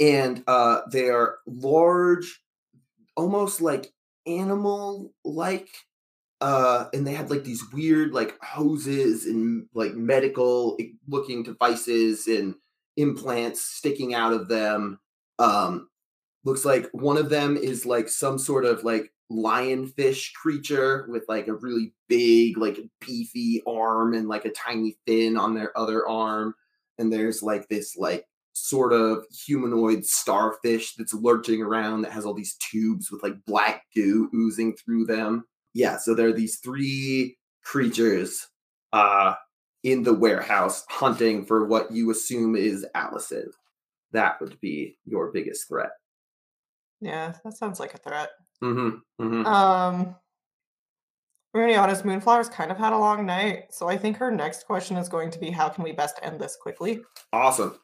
[0.00, 2.42] and uh they are large
[3.18, 3.92] almost like
[4.28, 5.68] animal like
[6.40, 12.54] uh and they had like these weird like hoses and like medical looking devices and
[12.96, 15.00] implants sticking out of them
[15.40, 15.88] um
[16.44, 21.48] looks like one of them is like some sort of like lionfish creature with like
[21.48, 26.54] a really big like beefy arm and like a tiny fin on their other arm
[26.98, 28.24] and there's like this like
[28.58, 33.82] sort of humanoid starfish that's lurching around that has all these tubes with like black
[33.94, 35.44] goo oozing through them
[35.74, 38.48] yeah so there are these three creatures
[38.92, 39.34] uh
[39.84, 43.50] in the warehouse hunting for what you assume is Allison.
[44.12, 45.90] That would be your biggest threat.
[47.00, 48.30] Yeah, that sounds like a threat.
[48.62, 49.22] Mm-hmm.
[49.22, 49.46] mm-hmm.
[49.46, 50.16] Um,
[51.52, 52.04] we're gonna be honest.
[52.04, 55.30] Moonflower's kind of had a long night, so I think her next question is going
[55.30, 57.00] to be, "How can we best end this quickly?"
[57.32, 57.78] awesome.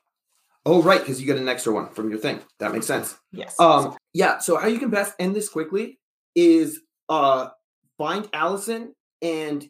[0.66, 2.40] Oh, right, because you get an extra one from your thing.
[2.58, 3.16] That makes sense.
[3.32, 3.58] Yes.
[3.60, 4.38] Um, yeah.
[4.38, 5.98] So how you can best end this quickly
[6.34, 7.48] is uh
[7.98, 9.68] find Allison and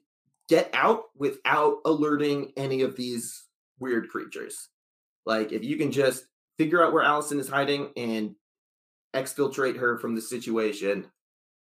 [0.49, 3.49] get out without alerting any of these
[3.80, 4.68] weird creatures.
[5.26, 6.26] Like if you can just
[6.59, 8.36] figure out where Allison is hiding and
[9.14, 11.07] exfiltrate her from the situation,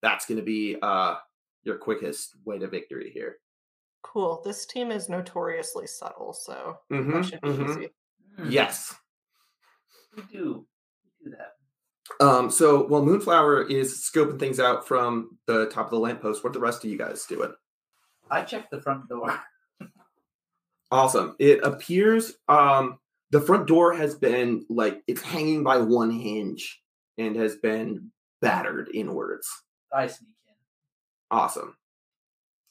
[0.02, 1.16] that's going to be uh
[1.64, 3.38] your quickest way to victory here.
[4.02, 4.42] cool.
[4.44, 7.70] This team is notoriously subtle, so Mhm, that should be mhm.
[7.70, 7.88] easy.
[8.36, 8.94] Hmm, Yes.
[10.16, 10.66] We do.
[11.24, 12.24] We do that.
[12.24, 16.52] Um, so while Moonflower is scoping things out from the top of the lamppost, what
[16.52, 17.52] the rest of you guys doing?
[18.30, 19.38] I checked the front door.
[20.90, 21.34] Awesome.
[21.40, 22.98] It appears um
[23.30, 26.80] the front door has been like it's hanging by one hinge
[27.18, 29.48] and has been battered inwards.
[29.92, 31.36] I sneak in.
[31.36, 31.76] Awesome.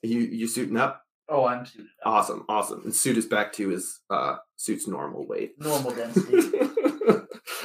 [0.04, 1.04] You you suiting up?
[1.28, 2.14] Oh, I'm suited up.
[2.14, 2.82] Awesome, awesome.
[2.86, 5.56] And suit is back to his uh suit's normal weight.
[5.60, 6.50] Normal density.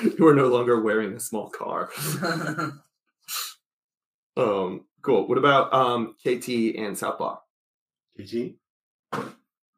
[0.18, 1.90] you are no longer wearing a small car.
[4.36, 5.26] Um cool.
[5.28, 7.40] What about um KT and Southpaw?
[8.16, 8.54] KT?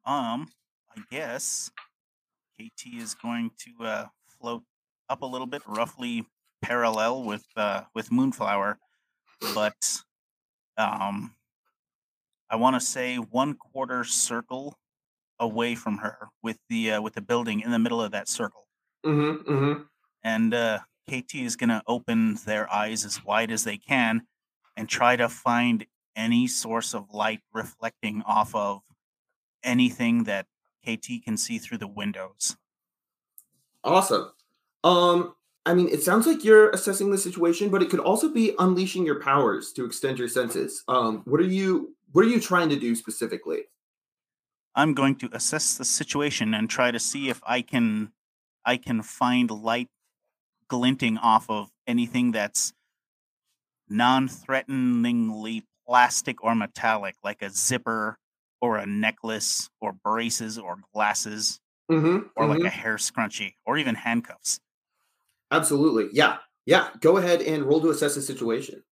[0.04, 0.48] Um,
[0.96, 1.70] I guess
[2.58, 4.64] KT is going to uh, float
[5.08, 6.26] up a little bit, roughly
[6.62, 8.78] parallel with uh, with Moonflower,
[9.54, 10.02] but
[10.76, 11.36] um,
[12.50, 14.78] I want to say one quarter circle
[15.38, 18.66] away from her, with the uh, with the building in the middle of that circle,
[19.04, 19.50] Mm-hmm.
[19.52, 19.82] Mm-hmm.
[20.22, 24.22] And uh, KT is going to open their eyes as wide as they can
[24.76, 28.82] and try to find any source of light reflecting off of
[29.62, 30.46] anything that
[30.84, 32.56] KT can see through the windows.
[33.84, 34.32] Awesome.
[34.84, 35.34] Um,
[35.66, 39.04] I mean, it sounds like you're assessing the situation, but it could also be unleashing
[39.04, 40.82] your powers to extend your senses.
[40.88, 43.64] Um, what are you what are you trying to do specifically?
[44.74, 48.12] I'm going to assess the situation and try to see if I can
[48.64, 49.88] I can find light
[50.70, 52.72] glinting off of anything that's
[53.88, 58.16] non-threateningly plastic or metallic like a zipper
[58.60, 61.60] or a necklace or braces or glasses
[61.90, 62.28] Mm-hmm.
[62.36, 64.60] or like a hair scrunchie or even handcuffs.
[65.50, 66.08] Absolutely.
[66.12, 66.36] Yeah.
[66.64, 66.90] Yeah.
[67.00, 68.84] Go ahead and roll to assess the situation.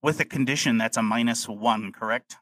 [0.00, 2.36] With a condition that's a minus 1, correct?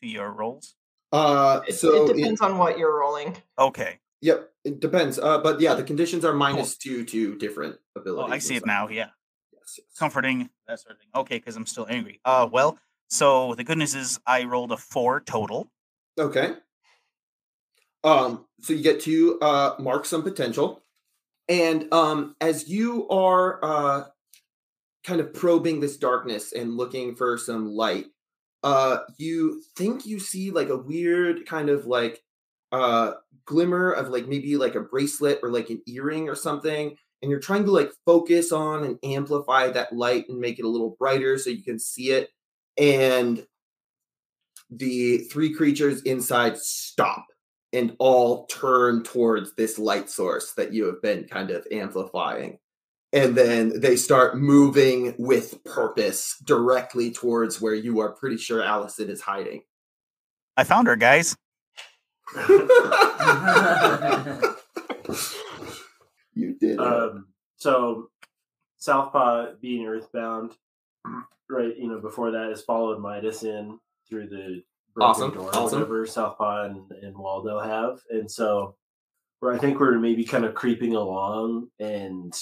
[0.00, 0.74] To your rolls?
[1.14, 3.36] Uh, It, so it it- depends on what you're rolling.
[3.58, 4.00] Okay.
[4.20, 5.18] yep, it depends.
[5.18, 8.30] Uh, but yeah, the conditions are minus two to different abilities.
[8.30, 8.34] Oh.
[8.34, 8.88] I see it now.
[8.88, 9.10] Yeah.
[9.52, 9.86] Yes, yes.
[9.98, 11.08] comforting, that sort of thing.
[11.14, 12.20] Okay, because I'm still angry.
[12.24, 15.70] Uh, well, so the good news is I rolled a four total.
[16.18, 16.54] Okay.
[18.02, 20.82] Um, so you get to uh mark some potential.
[21.48, 24.04] And um as you are uh
[25.04, 28.06] kind of probing this darkness and looking for some light,
[28.64, 32.22] uh you think you see like a weird kind of like
[32.72, 33.12] uh
[33.44, 37.40] glimmer of like maybe like a bracelet or like an earring or something and you're
[37.40, 41.38] trying to like focus on and amplify that light and make it a little brighter
[41.38, 42.30] so you can see it
[42.76, 43.46] and
[44.70, 47.26] the three creatures inside stop
[47.72, 52.58] and all turn towards this light source that you have been kind of amplifying.
[53.14, 59.08] And then they start moving with purpose directly towards where you are pretty sure Allison
[59.08, 59.62] is hiding.
[60.56, 61.36] I found her, guys.
[66.34, 66.72] you did.
[66.72, 66.78] it.
[66.80, 68.10] Um, so
[68.78, 70.52] Southpaw being earthbound,
[71.48, 71.76] right?
[71.76, 74.62] You know, before that is has followed Midas in through the
[74.94, 75.80] broken Awesome, door, or awesome.
[75.80, 78.76] whatever Southpaw and, and Waldo have, and so
[79.40, 82.32] where I think we're maybe kind of creeping along, and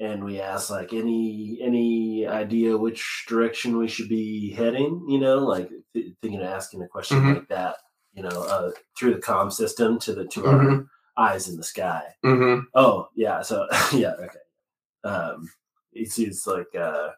[0.00, 5.38] and we ask like any any idea which direction we should be heading, you know,
[5.38, 7.34] like th- thinking of asking a question Mhm.
[7.34, 7.76] like that,
[8.12, 10.86] you know, uh, through the comm system to the to our Mhm.
[11.16, 12.02] eyes in the sky.
[12.24, 12.60] mm-hmm.
[12.74, 14.38] Oh yeah, so yeah, okay.
[15.04, 15.48] Um,
[15.92, 17.10] it's it's like uh,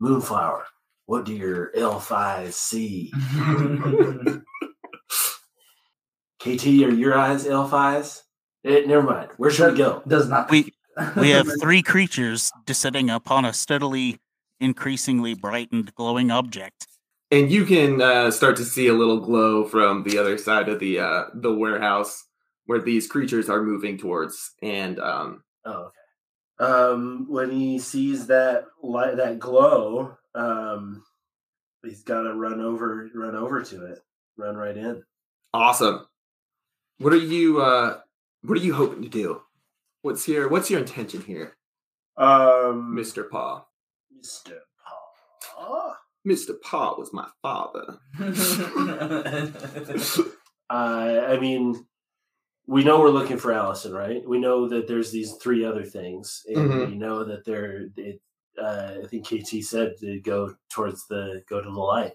[0.00, 0.64] moonflower.
[1.06, 3.10] What do your elf eyes see?
[6.38, 8.22] KT, are your eyes elf eyes?
[8.62, 9.30] it, never mind.
[9.36, 10.02] Where should we go?
[10.06, 10.50] Does not.
[10.50, 10.72] We-
[11.16, 14.18] We have three creatures descending upon a steadily
[14.60, 16.86] increasingly brightened glowing object.
[17.30, 20.80] And you can uh, start to see a little glow from the other side of
[20.80, 22.26] the uh, the warehouse
[22.66, 24.52] where these creatures are moving towards.
[24.62, 25.90] And um, Oh,
[26.58, 26.72] okay.
[26.72, 31.02] Um, when he sees that light, that glow, um,
[31.82, 34.00] he's got to run over, run over to it,
[34.36, 35.02] run right in.
[35.54, 36.06] Awesome.
[36.98, 37.98] What are you uh
[38.42, 39.42] what are you hoping to do?
[40.02, 41.56] What's your what's your intention here,
[42.16, 43.28] Um, Mr.
[43.28, 43.64] Paw?
[44.18, 44.58] Mr.
[45.56, 45.94] Paw.
[46.26, 46.60] Mr.
[46.62, 47.98] Paw was my father.
[50.72, 51.84] Uh, I mean,
[52.68, 54.22] we know we're looking for Allison, right?
[54.24, 56.86] We know that there's these three other things, and Mhm.
[56.90, 57.88] we know that they're.
[57.96, 58.20] It,
[58.56, 62.12] uh, I think KT said to go towards the go to the light.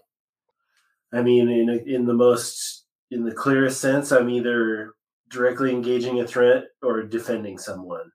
[1.12, 4.94] I mean, in in the most in the clearest sense, I'm either
[5.28, 8.10] directly engaging a threat or defending someone.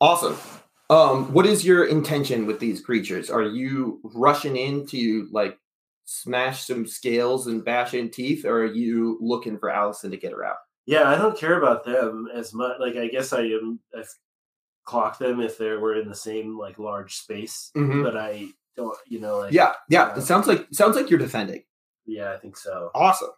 [0.00, 0.36] Awesome.
[0.90, 3.30] Um, what is your intention with these creatures?
[3.30, 5.58] Are you rushing in to like
[6.04, 10.32] smash some scales and bash in teeth, or are you looking for Allison to get
[10.32, 10.56] her out?
[10.86, 12.78] Yeah, I don't care about them as much.
[12.78, 13.80] Like, I guess I am.
[13.96, 14.08] I've
[14.84, 18.04] clocked them if they were in the same like large space, Mhm.
[18.04, 18.96] but I don't.
[19.08, 20.04] You know, like Yeah, yeah.
[20.12, 21.64] Uh, It sounds like sounds like you're defending.
[22.04, 22.92] yeah, I think so.
[22.94, 23.30] Awesome.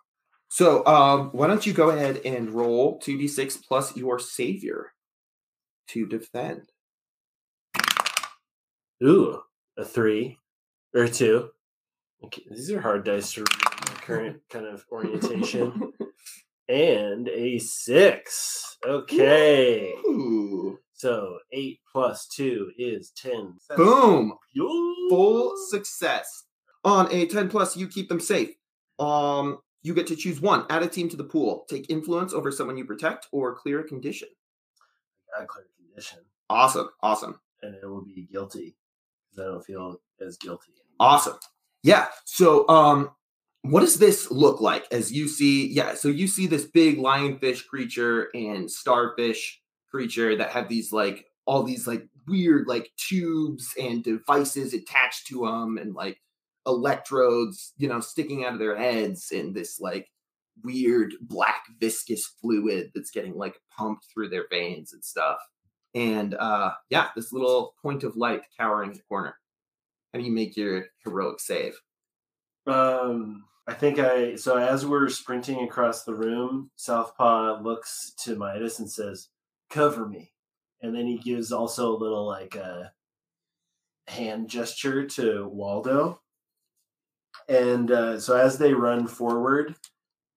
[0.49, 4.93] So, um, why don't you go ahead and roll two d six plus your savior
[5.89, 6.71] to defend?
[9.05, 9.43] Ooh,
[9.77, 10.39] a three
[10.95, 11.51] or a two.
[12.25, 13.49] Okay, these are hard dice to read
[13.87, 15.93] my current kind of orientation.
[16.69, 18.77] and a six.
[18.87, 19.93] Okay.
[20.07, 20.79] Ooh.
[20.95, 23.55] So eight plus two is ten.
[23.77, 24.33] Boom.
[24.53, 24.69] Yo.
[25.11, 26.45] Full success.
[26.85, 28.51] On a 10 plus, you keep them safe.
[28.99, 30.65] Um, you get to choose one.
[30.71, 31.65] Add a team to the pool.
[31.69, 34.29] Take influence over someone you protect or clear a condition.
[35.37, 36.21] I clear condition,
[36.51, 36.89] Awesome.
[37.03, 37.41] Awesome.
[37.63, 38.77] and it will be guilty
[39.31, 40.73] because I don't feel as guilty.
[40.73, 40.97] anymore.
[41.15, 41.37] Awesome.
[41.83, 42.07] Yeah.
[42.25, 43.11] So, um,
[43.63, 45.67] what does this look like as you see?
[45.69, 45.95] Yeah.
[45.95, 49.61] So you see this big lionfish creature and starfish
[49.91, 55.45] creature that have these like all these like weird like tubes and devices attached to
[55.47, 56.21] them and like
[56.69, 60.09] electrodes, you know, sticking out of their heads in this like
[60.63, 65.39] weird black viscous fluid that's getting like pumped through their veins and stuff.
[65.95, 69.37] And uh yeah, this little point of light cowering in the corner.
[70.13, 71.75] How do you make your heroic save?
[72.67, 78.79] Um, I think I so as we're sprinting across the room, Southpaw looks to Midas
[78.79, 79.29] and says,
[79.71, 80.33] "Cover me,"
[80.83, 82.93] and then he gives also a little like a
[84.07, 86.21] hand gesture to Waldo.
[87.49, 89.75] And uh, so as they run forward,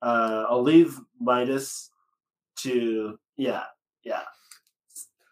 [0.01, 1.89] uh, I'll leave Midas
[2.59, 3.64] to yeah,
[4.03, 4.22] yeah,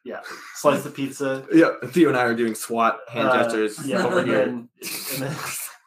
[0.03, 0.21] yeah,
[0.55, 1.45] slice the pizza.
[1.53, 4.45] Yeah, Theo and I are doing SWAT hand Uh, gestures yeah, over and here.
[4.45, 4.69] then,
[5.13, 5.35] and then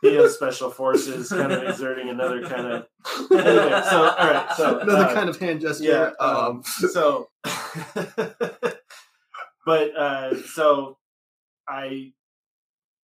[0.02, 2.86] Theo Special Forces kind of exerting another kind of
[3.30, 5.84] Anyway, so, all right, so, another uh, kind of hand gesture.
[5.84, 7.28] yeah, um, um, so
[9.66, 10.98] but uh so
[11.68, 12.12] I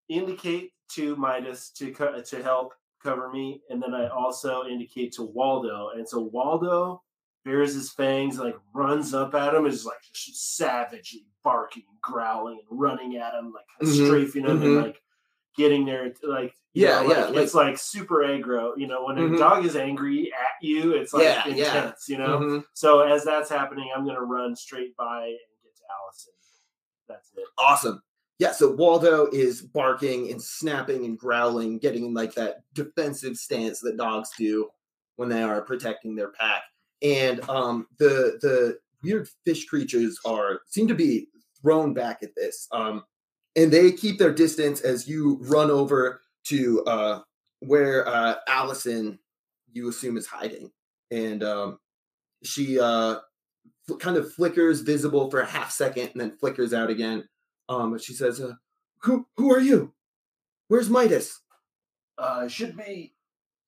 [0.09, 5.22] indicate to Midas to co- to help cover me, and then I also indicate to
[5.22, 7.03] Waldo, and so Waldo
[7.45, 12.61] bears his fangs, like runs up at him, is like just savagely barking, and growling,
[12.68, 14.64] and running at him, like Mhm, strafing him, mhm.
[14.64, 15.03] and like
[15.57, 18.72] getting there, like Yeah, know, yeah, like, it's like super aggro.
[18.76, 19.34] You know, when Mhm.
[19.34, 21.76] a dog is angry at you, it's like Yeah, yeah.
[21.78, 22.09] intense.
[22.09, 22.64] You know, mhm.
[22.74, 26.34] so as that's happening, I'm gonna run straight by and get to Allison.
[27.09, 27.45] That's it.
[27.59, 28.03] Awesome.
[28.39, 33.80] Yeah, so Waldo is barking and snapping and growling, getting in like that defensive stance
[33.80, 34.68] that dogs do
[35.16, 36.62] when they are protecting their pack.
[37.03, 41.28] And um the the weird fish creatures are seem to be
[41.61, 42.68] thrown back at this.
[42.72, 43.05] Um
[43.57, 47.20] and they keep their distance as you run over to uh
[47.61, 49.18] where uh Allison
[49.72, 50.70] you assume is hiding.
[51.11, 51.78] And um
[52.45, 53.16] she uh
[54.01, 57.28] kind of flickers visible for a half second and then flickers out again.
[57.68, 58.54] Um, she says, uh,
[59.02, 59.92] "Who who are you?
[60.68, 61.40] Where's Midas?"
[62.16, 63.14] Uh, should be.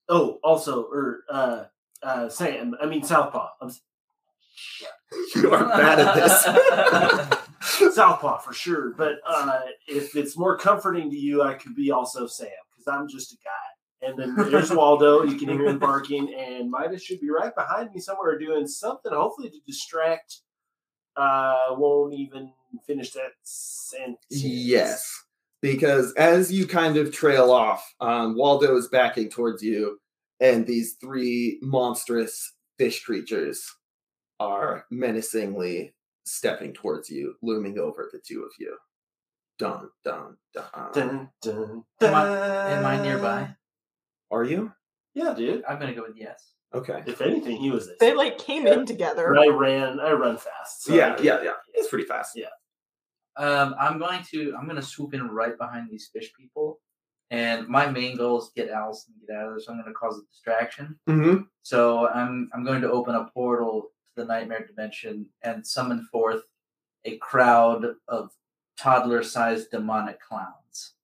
[0.09, 1.65] Oh, also, or uh,
[2.03, 2.75] uh, Sam.
[2.81, 3.49] I mean Southpaw.
[3.61, 3.71] I'm
[5.35, 7.95] You are bad at this.
[7.95, 8.95] Southpaw for sure.
[8.97, 13.09] But uh, if it's more comforting to you, I could be also Sam because I'm
[13.09, 14.09] just a guy.
[14.09, 15.25] And then there's Waldo.
[15.25, 19.13] You can hear him barking, and Midas should be right behind me somewhere doing something,
[19.13, 20.39] hopefully to distract.
[21.17, 22.53] Uh, won't even
[22.87, 24.19] finish that sentence.
[24.31, 25.25] yes,
[25.63, 29.99] because as you kind of trail off, um, Waldo is backing towards you,
[30.41, 33.63] and these three monstrous fish creatures
[34.39, 35.95] are menacingly
[36.25, 38.77] stepping towards you, looming over the two of you.
[39.59, 40.65] Dun dun dun.
[40.95, 43.55] Dun, dun, Am I- Am I nearby?
[44.31, 44.73] Are you
[45.13, 45.63] Yeah, dude.
[45.69, 46.55] I'm gonna go with yes.
[46.73, 47.03] okay?
[47.07, 47.91] If anything, he was.
[48.01, 49.37] They like came in together.
[49.37, 50.01] I ran.
[50.01, 50.85] I run fast.
[50.85, 51.53] so yeah, I- yeah, yeah.
[51.75, 52.33] It's pretty fast.
[52.37, 52.47] Yeah.
[53.37, 56.81] Um, I'm going to I'm gonna swoop in right behind these fish people
[57.31, 59.61] and my main goal is to get Allison to get out of there.
[59.61, 60.99] So I'm going to cause a distraction.
[61.09, 61.43] Mm-hmm.
[61.63, 66.43] So I'm I'm going to open a portal to the nightmare dimension and summon forth
[67.05, 68.31] a crowd of
[68.77, 70.95] toddler-sized demonic clowns.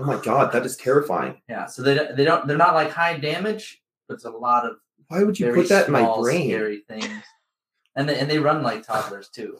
[0.00, 1.40] Oh my god, that is terrifying.
[1.48, 4.64] Yeah, so they don't- they don't they're not like high damage, but it's a lot
[4.64, 4.76] of
[5.08, 6.48] Why would you put that in my brain?
[6.48, 7.24] scary things,
[7.96, 9.58] and they, and they run like toddlers too.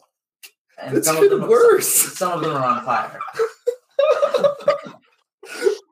[0.80, 1.88] And That's some of even them, worse.
[2.18, 3.18] Some of them are on fire.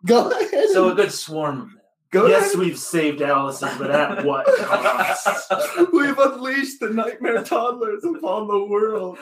[0.06, 0.68] Go ahead.
[0.72, 1.80] So a good swarm of them.
[2.12, 2.58] go yes, ahead.
[2.58, 5.52] we've saved Allison, but at what cost?
[5.92, 9.18] We've unleashed the nightmare toddlers upon the world.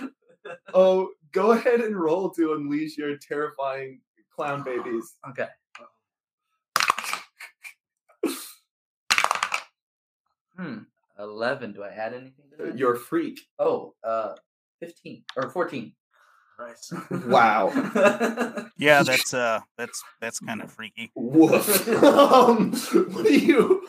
[0.75, 4.01] Oh, go ahead and roll to unleash your terrifying
[4.35, 5.15] clown babies.
[5.31, 5.49] Okay.
[10.57, 10.79] Hmm.
[11.19, 11.73] Eleven.
[11.73, 12.79] Do I add anything to that?
[12.79, 13.41] Your freak.
[13.59, 14.35] Oh, uh,
[14.85, 15.93] fifteen or fourteen.
[16.57, 16.93] Christ.
[17.27, 17.73] Wow.
[18.77, 21.13] Yeah, that's uh, that's that's kind of freaky.
[21.15, 21.89] Woof.
[22.05, 23.87] um, what do you?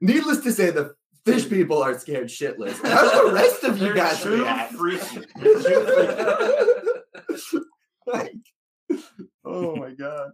[0.00, 2.82] Needless to say, the fish people are scared shitless.
[2.82, 4.72] How the rest of you guys too react?
[4.72, 5.24] freaky.
[5.36, 5.60] They're
[7.38, 7.64] freaky.
[8.06, 8.34] Like,
[9.44, 10.32] oh my god.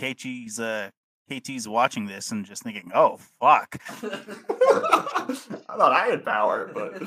[0.00, 0.90] KT's uh,
[1.30, 5.34] KT's watching this and just thinking, "Oh fuck." I
[5.76, 7.02] thought I had power, but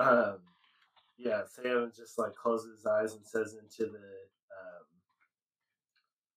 [0.00, 0.38] Um,
[1.18, 3.98] yeah, Sam just like closes his eyes and says into the.
[3.98, 4.86] Um,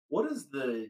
[0.09, 0.89] what is the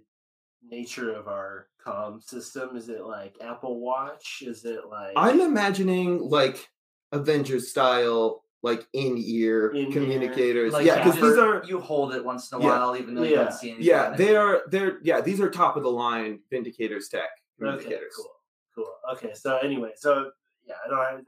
[0.66, 2.76] nature of our com system?
[2.76, 4.42] Is it like Apple Watch?
[4.46, 6.68] Is it like I'm imagining like
[7.12, 10.72] Avengers style, like in ear communicators.
[10.72, 12.68] Like yeah, because Apple- these are you hold it once in a Yeah.
[12.78, 13.44] while, even though you Yeah.
[13.44, 13.86] don't see anything.
[13.86, 17.30] yeah, they are they're yeah, these are top of the line Vindicators tech
[17.62, 17.98] okay?
[18.16, 18.30] Cool,
[18.74, 18.94] cool.
[19.12, 20.30] Okay, so anyway, so
[20.64, 21.26] yeah, I don't have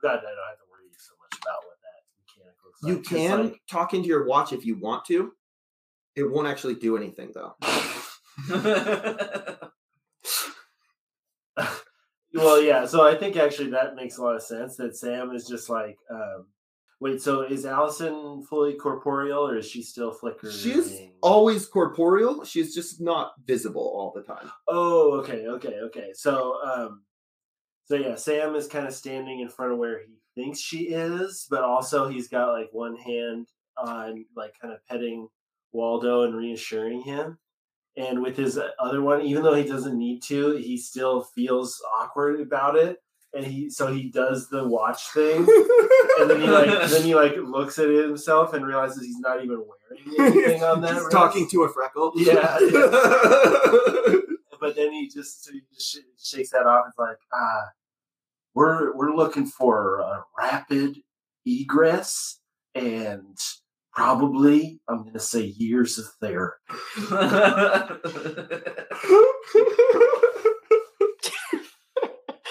[0.00, 2.90] glad I don't have to worry so much about what that mechanic looks like.
[2.90, 5.32] You can like, talk into your watch if you want to.
[6.16, 7.54] It won't actually do anything though.
[12.34, 12.86] well, yeah.
[12.86, 14.76] So I think actually that makes a lot of sense.
[14.76, 16.46] That Sam is just like, um,
[17.00, 17.20] wait.
[17.20, 20.52] So is Allison fully corporeal, or is she still flickering?
[20.52, 22.44] She's always corporeal.
[22.44, 24.50] She's just not visible all the time.
[24.68, 26.10] Oh, okay, okay, okay.
[26.14, 27.02] So, um,
[27.90, 31.48] so yeah, Sam is kind of standing in front of where he thinks she is,
[31.50, 35.28] but also he's got like one hand on, like, kind of petting
[35.72, 37.38] Waldo and reassuring him.
[37.96, 42.40] And with his other one, even though he doesn't need to, he still feels awkward
[42.40, 42.98] about it.
[43.34, 45.46] And he, so he does the watch thing,
[46.18, 49.64] and then he like, then he like looks at himself and realizes he's not even
[49.66, 50.94] wearing anything on that.
[50.94, 51.10] Wrist.
[51.10, 52.12] talking to a freckle.
[52.16, 52.56] Yeah,
[54.60, 56.86] but then he just, so he just sh- shakes that off.
[56.88, 57.68] It's like, ah,
[58.54, 60.98] we're we're looking for a rapid
[61.46, 62.40] egress
[62.74, 63.36] and
[63.92, 66.56] probably I'm going to say years of therapy.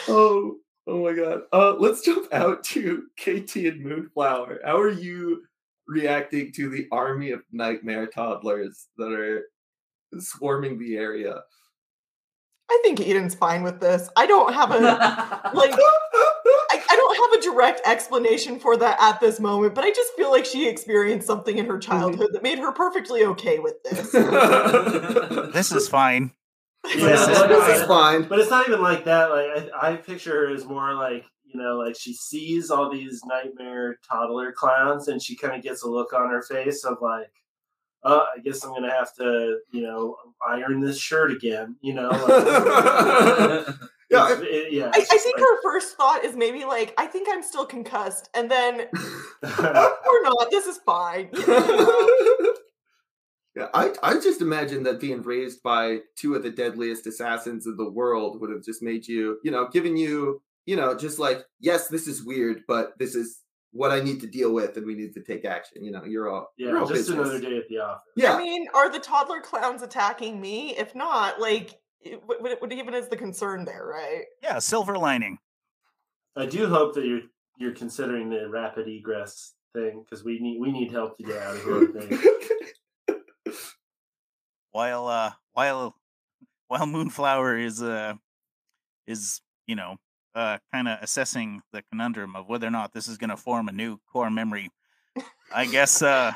[0.08, 0.56] oh,
[0.88, 1.42] oh my god.
[1.52, 4.60] Uh, let's jump out to KT and Moonflower.
[4.66, 5.44] How are you
[5.88, 9.44] reacting to the army of nightmare toddlers that are
[10.20, 11.42] swarming the area?
[12.72, 14.10] I think Eden's fine with this.
[14.16, 14.80] I don't have a
[15.54, 15.74] like
[16.72, 20.14] I, I don't have a direct explanation for that at this moment, but I just
[20.14, 21.92] feel like she experienced something in her mm-hmm.
[21.92, 24.14] childhood that made her perfectly okay with this.
[25.54, 26.32] This is fine.
[26.88, 28.24] Yeah, This is but- this is fine.
[28.24, 29.30] But it's not even like that.
[29.32, 33.22] Like I, I picture her as more like you know, like she sees all these
[33.26, 37.32] nightmare toddler clowns, and she kind of gets a look on her face of like,
[38.04, 42.10] "Oh, I guess I'm gonna have to, you know, iron this shirt again." You know,
[42.10, 43.66] like,
[44.12, 44.88] Yeah, it's- it- yeah.
[44.92, 48.28] I, I think like- her first thought is maybe like, I think I'm still concussed,
[48.34, 48.88] and then
[49.44, 51.30] I- or not, this is fine.
[53.56, 57.78] yeah, I, I just imagine that being raised by two of the deadliest assassins in
[57.78, 61.44] the world would have just made you, you know, given you, you know, just like,
[61.60, 63.40] yes, this is weird, but this is
[63.72, 65.84] what I need to deal with, and we need to take action.
[65.84, 67.18] You know, you're all, yeah, you're all just business.
[67.18, 68.04] another day at the office.
[68.16, 70.76] Yeah, I mean, are the toddler clowns attacking me?
[70.78, 71.80] If not, like,
[72.26, 74.24] what, what, what even is the concern there, right?
[74.42, 75.38] Yeah, silver lining.
[76.36, 77.22] I do hope that you're
[77.58, 81.56] you're considering the rapid egress thing because we need we need help to get out
[81.56, 82.42] of here.
[83.08, 83.20] I.
[84.72, 85.96] While uh, while
[86.68, 88.14] while Moonflower is uh,
[89.08, 89.98] is you know
[90.36, 93.68] uh, kind of assessing the conundrum of whether or not this is going to form
[93.68, 94.70] a new core memory.
[95.54, 96.32] I guess uh,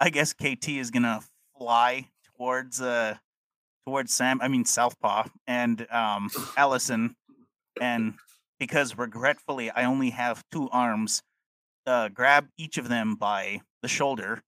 [0.00, 1.20] I guess KT is gonna
[1.56, 3.16] fly towards uh
[3.86, 4.40] towards Sam.
[4.42, 7.16] I mean Southpaw and um Allison,
[7.80, 8.14] and
[8.58, 11.22] because regretfully I only have two arms,
[11.86, 14.42] uh, grab each of them by the shoulder,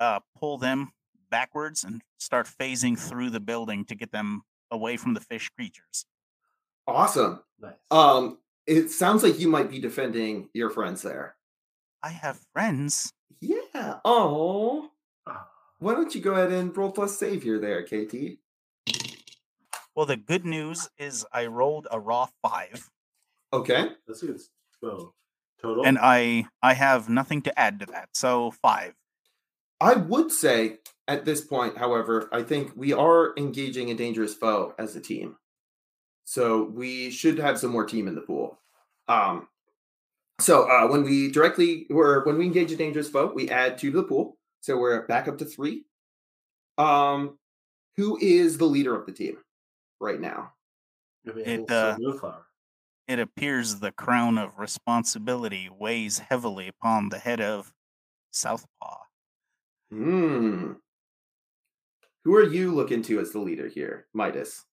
[0.00, 0.92] uh, pull them
[1.30, 6.04] backwards, and start phasing through the building to get them away from the fish creatures.
[6.86, 7.42] Awesome.
[7.60, 7.74] Nice.
[7.90, 11.36] Um, it sounds like you might be defending your friends there.
[12.02, 13.12] I have friends.
[13.40, 13.98] Yeah.
[14.04, 14.90] Oh.
[15.26, 18.38] Ah, Why don't you go ahead and roll plus savior there, KT?
[19.94, 22.88] Well, the good news is I rolled a raw five,
[23.52, 23.90] Okay.
[24.06, 24.36] that's a good.
[24.36, 24.50] s-
[24.80, 25.14] Well,
[25.60, 25.84] total.
[25.84, 28.94] and I I have nothing to add to that, so five.
[29.80, 30.78] I would say
[31.10, 35.36] at this point, however, I think we are engaging a dangerous foe as a team.
[36.24, 38.60] So we should have some more team in the pool.
[39.08, 39.48] Um,
[40.40, 43.90] so uh, when we directly or when we engage a dangerous foe, we add two
[43.90, 44.38] to the pool.
[44.60, 45.84] So we're back up to three.
[46.78, 47.38] Um,
[47.96, 49.36] who is the leader of the team
[50.00, 50.52] right now?
[51.24, 51.98] It, uh.
[53.08, 57.72] It appears the crown of responsibility weighs heavily upon the head of
[58.30, 58.98] Southpaw.
[59.90, 60.74] Hmm.
[62.24, 64.64] Who are you looking to as the leader here, Midas?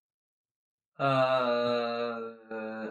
[0.99, 2.33] Uh,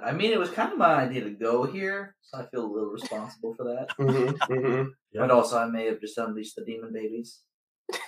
[0.04, 2.72] I mean, it was kind of my idea to go here, so I feel a
[2.72, 3.88] little responsible for that.
[3.98, 5.22] Mm-hmm, mm-hmm, Yeah.
[5.24, 7.40] And also, I may have just unleashed the demon babies.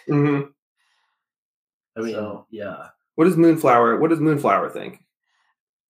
[0.09, 0.51] mm-hmm.
[1.96, 2.88] I mean, so- yeah.
[3.16, 3.99] What does Moonflower?
[3.99, 5.03] What does Moonflower think?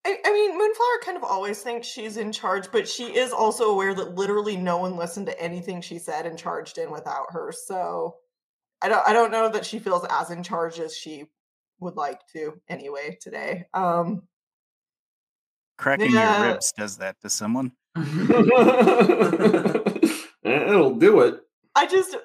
[0.06, 3.64] I, I mean, Moonflower kind of always thinks she's in charge, but she is also
[3.64, 7.52] aware that literally no one listened to anything she said and charged in without her.
[7.52, 8.14] So
[8.82, 11.24] I don't I don't know that she feels as in charge as she
[11.80, 13.64] would like to anyway today.
[13.74, 14.22] Um
[15.76, 16.42] Cracking Yeah.
[16.42, 17.72] your ribs does that to someone.
[20.44, 21.40] It'll do it.
[21.74, 22.18] I just uh,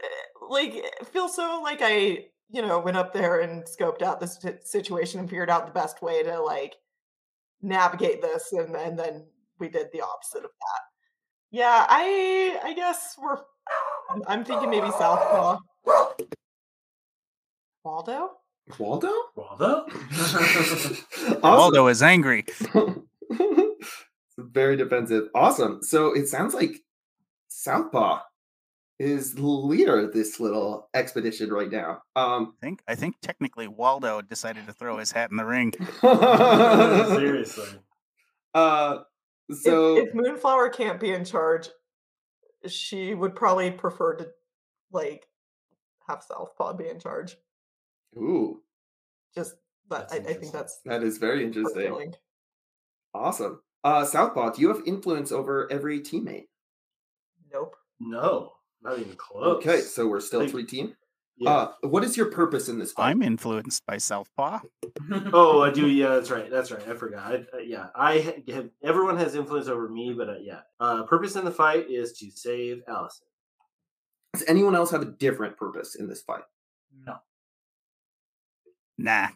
[0.49, 5.19] like feel so like I, you know, went up there and scoped out this situation
[5.19, 6.75] and figured out the best way to like
[7.61, 9.25] navigate this, and and then
[9.59, 10.81] we did the opposite of that.
[11.51, 13.37] Yeah, I I guess we're.
[14.09, 15.59] I'm- I'm thinking maybe Southpaw.
[17.83, 18.31] Waldo.
[18.79, 19.11] Waldo?
[19.35, 19.85] Waldo?
[20.11, 20.97] awesome.
[21.41, 22.45] Waldo is angry.
[24.37, 25.27] Very defensive.
[25.35, 25.81] Awesome.
[25.83, 26.77] So it sounds like
[27.49, 28.21] Southpaw
[28.99, 32.01] is the leader of this little expedition right now.
[32.15, 35.73] Um, I think I think technically Waldo decided to throw his hat in the ring.
[36.01, 37.67] Seriously.
[38.53, 38.99] uh,
[39.49, 41.69] If- so if, Moonflower can't be in charge,
[42.67, 44.27] she would probably prefer to
[44.91, 45.27] like
[46.07, 47.35] have Southpaw be in charge.
[48.17, 48.61] Ooh,
[49.35, 49.55] Just
[49.87, 51.81] but I, I think that's that is very interesting.
[51.83, 52.13] feeling.
[53.13, 53.61] Awesome.
[53.83, 56.47] Uh, Southpaw, do you have influence over every teammate?
[57.51, 57.75] Nope.
[57.99, 59.57] No, not even close.
[59.57, 60.95] Okay, so we're still Like- three team.
[61.37, 61.49] yeah.
[61.51, 63.09] Uh, what is your purpose in this fight?
[63.09, 64.59] I'm influenced by Southpaw.
[65.33, 65.87] oh, I do.
[65.89, 66.49] Yeah, that's right.
[66.49, 66.87] That's right.
[66.87, 67.31] I forgot.
[67.31, 68.69] I, uh, yeah, I have.
[68.83, 70.61] Everyone has influence over me, but uh, yeah.
[70.79, 73.27] Uh, purpose in the fight is to save Allison.
[74.33, 76.43] Does anyone else have a different purpose in this fight?
[77.05, 77.17] no.
[78.97, 79.29] Nah.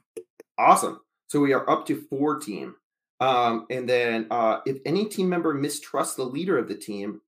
[0.58, 1.00] Awesome.
[1.28, 2.76] So we are up to four team.
[3.20, 7.22] Um, and then uh, if any team member mistrusts the leader of the team,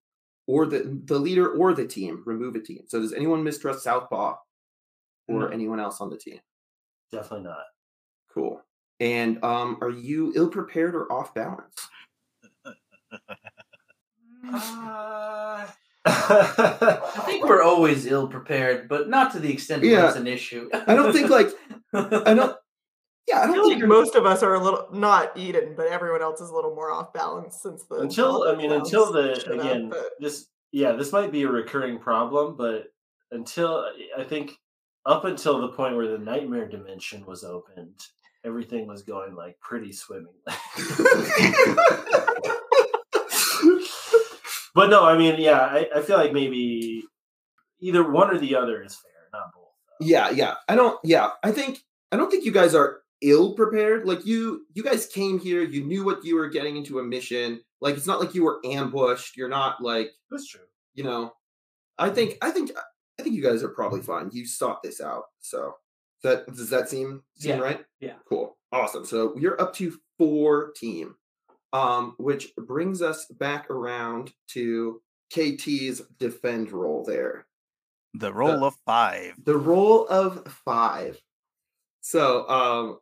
[0.48, 2.84] or the the leader or the team, remove a team.
[2.88, 4.36] So does anyone mistrust Southpaw
[5.28, 5.48] or No.
[5.48, 6.40] anyone else on the team?
[7.12, 7.66] Definitely not.
[8.34, 8.62] Cool.
[9.00, 11.76] And um, are you ill prepared or off balance?
[14.52, 15.68] Uh,
[16.10, 19.98] I think we're always ill prepared, but not to the extent Yeah.
[20.00, 20.70] where it's an issue.
[20.74, 21.50] I don't think like
[21.94, 22.56] I don't.
[23.28, 25.74] Yeah, I I don't feel think like most of us are a little not Eden,
[25.78, 29.12] but everyone else is a little more off balance since the until I mean until
[29.12, 32.86] the showed up, again but- this yeah this might be a recurring problem, but
[33.32, 33.86] until
[34.18, 34.54] I think
[35.06, 38.00] up until the point where the nightmare dimension was opened,
[38.44, 40.34] everything was going like pretty swimmingly.
[44.80, 47.04] but no, I mean yeah, I, I feel like maybe
[47.82, 49.74] either one or the other is fair, not both.
[50.00, 50.56] yeah yeah.
[50.68, 51.80] I don't yeah i think
[52.12, 55.84] i don't think you guys are ill prepared like you you guys came here you
[55.84, 57.62] knew what you were getting into a mission.
[57.82, 59.38] Like it's not like you were ambushed.
[59.38, 60.68] You're not like That's true.
[60.94, 61.22] you know
[61.98, 62.72] i think i think
[63.20, 64.30] i think you guys are probably fine.
[64.32, 65.76] You sought this out so.
[66.24, 67.82] That does that seem seem Yeah, right?
[68.02, 68.18] Yeah.
[68.28, 68.58] cool.
[68.74, 69.06] Awesome.
[69.06, 71.16] So you're up to four team
[71.74, 77.46] um which brings us back around to kt's defend roll there
[78.16, 79.34] The roll of five.
[79.44, 81.20] the roll of five.
[82.02, 83.00] So um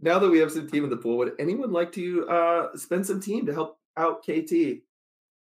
[0.00, 3.06] now that we have some team in the pool, would anyone like to uh spend
[3.06, 4.82] some team to help out KT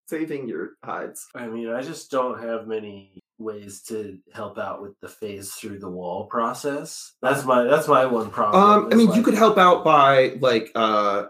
[0.09, 1.27] saving your hides?
[1.35, 5.79] I mean, I just don't have many ways to help out with the phase through
[5.81, 7.13] the wall process.
[7.21, 8.63] That's my that's my one problem.
[8.63, 11.25] Um I is, mean you could help out by like uh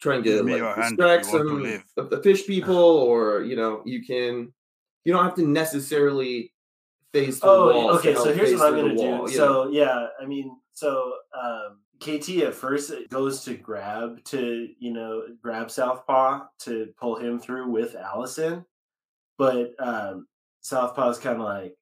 [0.00, 3.82] trying to like distract you want to some of the fish people or you know
[3.84, 4.52] you can
[5.04, 6.52] You don't have to necessarily
[7.12, 8.02] face through Oh, walls.
[8.02, 8.18] to okay.
[8.18, 9.08] So here's what I'm gonna the do.
[9.08, 9.64] wall, you know?
[9.64, 15.22] So yeah, I mean, so um, KT at first goes to grab to you know
[15.42, 18.64] grab Southpaw to pull him through with Allison,
[19.38, 20.26] but um,
[20.60, 21.74] Southpaw's kind of like,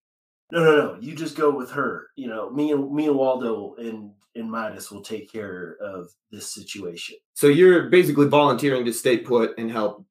[0.53, 2.07] no, no, no, you just go with her.
[2.17, 6.53] You know, me and me and Waldo and and Midas will take care of this
[6.53, 7.17] situation.
[7.35, 10.05] So you're basically volunteering to stay put and help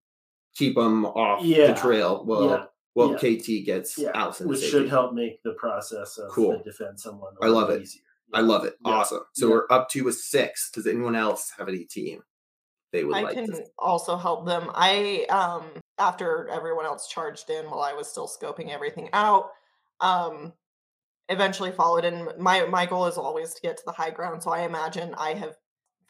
[0.55, 1.67] keep them off Yeah.
[1.67, 2.23] the trail.
[2.25, 2.65] Well, Yeah.
[2.95, 3.17] well, Yeah.
[3.17, 4.45] KT gets Yeah, Allison.
[4.45, 4.71] to which safety.
[4.71, 6.57] should help make the process of Cool.
[6.57, 7.33] the defense someone.
[7.41, 7.81] I love it.
[7.81, 8.01] Easier.
[8.33, 8.75] I love it.
[8.85, 8.91] Yeah.
[8.93, 9.23] Awesome.
[9.33, 9.53] So Yeah.
[9.53, 10.71] we're up to a six.
[10.71, 12.23] Does anyone else have any team
[12.91, 13.65] they would I like can to?
[13.77, 14.69] also help them.
[14.73, 15.65] I um
[15.97, 19.51] after everyone else charged in while I was still scoping everything out,
[19.99, 20.53] um
[21.29, 24.43] eventually followed in my my goal is always to get to the high ground.
[24.43, 25.55] So I imagine I have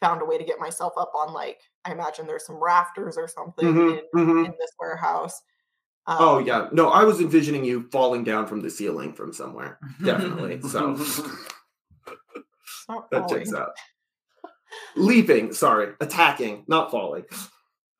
[0.00, 3.26] found a way to get myself up on like I imagine there's some rafters or
[3.28, 4.44] something Mhm, in, mhm.
[4.46, 5.40] in this warehouse.
[6.06, 6.68] Oh Um, yeah.
[6.72, 9.78] No, I was envisioning you falling down from the ceiling from somewhere.
[10.04, 10.60] Definitely.
[10.68, 10.94] So
[13.10, 13.54] that checks falling.
[13.56, 13.70] out.
[14.96, 17.24] Leaping, sorry, attacking, not falling.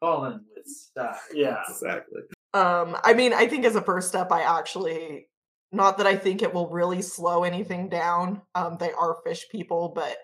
[0.00, 1.18] falling with style.
[1.32, 1.62] Yeah.
[1.68, 2.22] Exactly.
[2.54, 5.28] Um, I mean, I think as a first step, I actually,
[5.72, 8.42] not that I think it will really slow anything down.
[8.54, 10.16] Um, they are fish people, but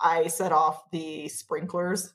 [0.00, 2.14] I set off the sprinklers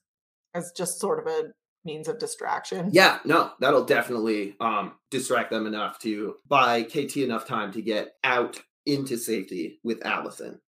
[0.54, 1.52] as just sort of a
[1.86, 2.90] means of distraction.
[2.92, 8.14] Yeah, no, that'll definitely um distract them enough to buy KT enough time to get
[8.24, 10.60] out into safety with Allison.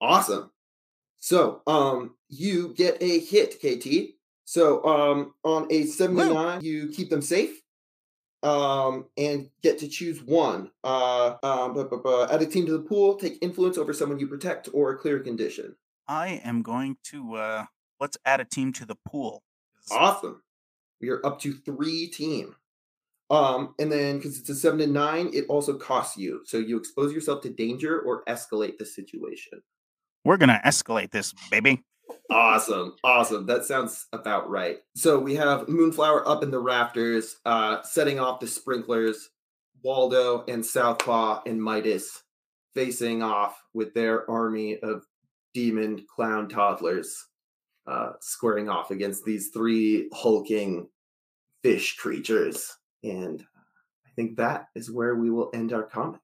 [0.00, 0.50] Awesome.
[1.18, 4.14] So, um, you get a hit, KT.
[4.46, 7.59] So, um, on a 79, you keep them safe.
[8.42, 10.70] Um, and get to choose one.
[10.82, 14.18] Uh, um, bu- bu- bu- add a team to the pool, take influence over someone
[14.18, 15.76] you protect, or clear a condition.
[16.08, 17.66] I am going to uh
[18.00, 19.44] let's add a team to the pool.
[19.92, 20.42] Awesome.
[21.00, 22.56] We are up to three team.
[23.30, 26.40] Um, and then because it's a seven to nine, it also costs you.
[26.46, 29.62] So you expose yourself to danger or escalate the situation.
[30.24, 31.84] We're gonna escalate this, baby.
[32.30, 32.94] Awesome.
[33.02, 33.46] Awesome.
[33.46, 34.78] That sounds about right.
[34.94, 39.30] So we have Moonflower up in the rafters, uh, setting off the sprinklers,
[39.82, 42.22] Waldo and Southpaw and Midas
[42.74, 45.04] facing off with their army of
[45.54, 47.26] demon clown toddlers,
[47.86, 50.88] uh, squaring off against these three hulking
[51.62, 52.76] fish creatures.
[53.02, 53.42] And
[54.06, 56.20] I think that is where we will end our comic.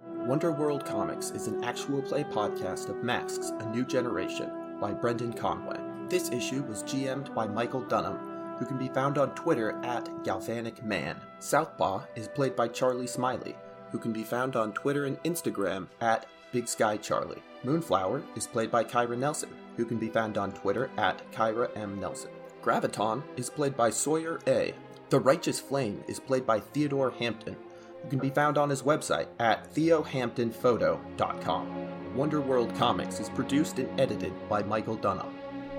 [0.00, 4.50] Wonder World Comics is an actual play podcast of Masks A New Generation
[4.80, 5.78] by Brendan Conway.
[6.08, 8.18] This issue was GM'd by Michael Dunham,
[8.58, 11.20] who can be found on Twitter at Galvanic Man.
[11.38, 13.54] Southpaw is played by Charlie Smiley,
[13.90, 17.42] who can be found on Twitter and Instagram at Big Sky Charlie.
[17.62, 22.00] Moonflower is played by Kyra Nelson, who can be found on Twitter at Kyra M.
[22.00, 22.30] Nelson.
[22.62, 24.74] Graviton is played by Sawyer A.
[25.10, 27.56] The Righteous Flame is played by Theodore Hampton,
[28.02, 31.88] who can be found on his website at theohamptonphoto.com.
[32.16, 35.36] Wonderworld Comics is produced and edited by Michael Dunham.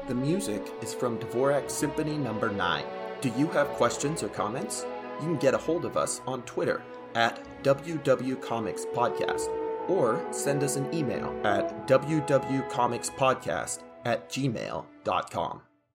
[0.07, 2.85] The music is from Dvorak Symphony Number 9.
[3.21, 4.85] Do you have questions or comments?
[5.19, 6.81] You can get a hold of us on Twitter
[7.15, 9.49] at WWComicsPodcast
[9.89, 15.61] or send us an email at WWComicsPodcast at gmail.com.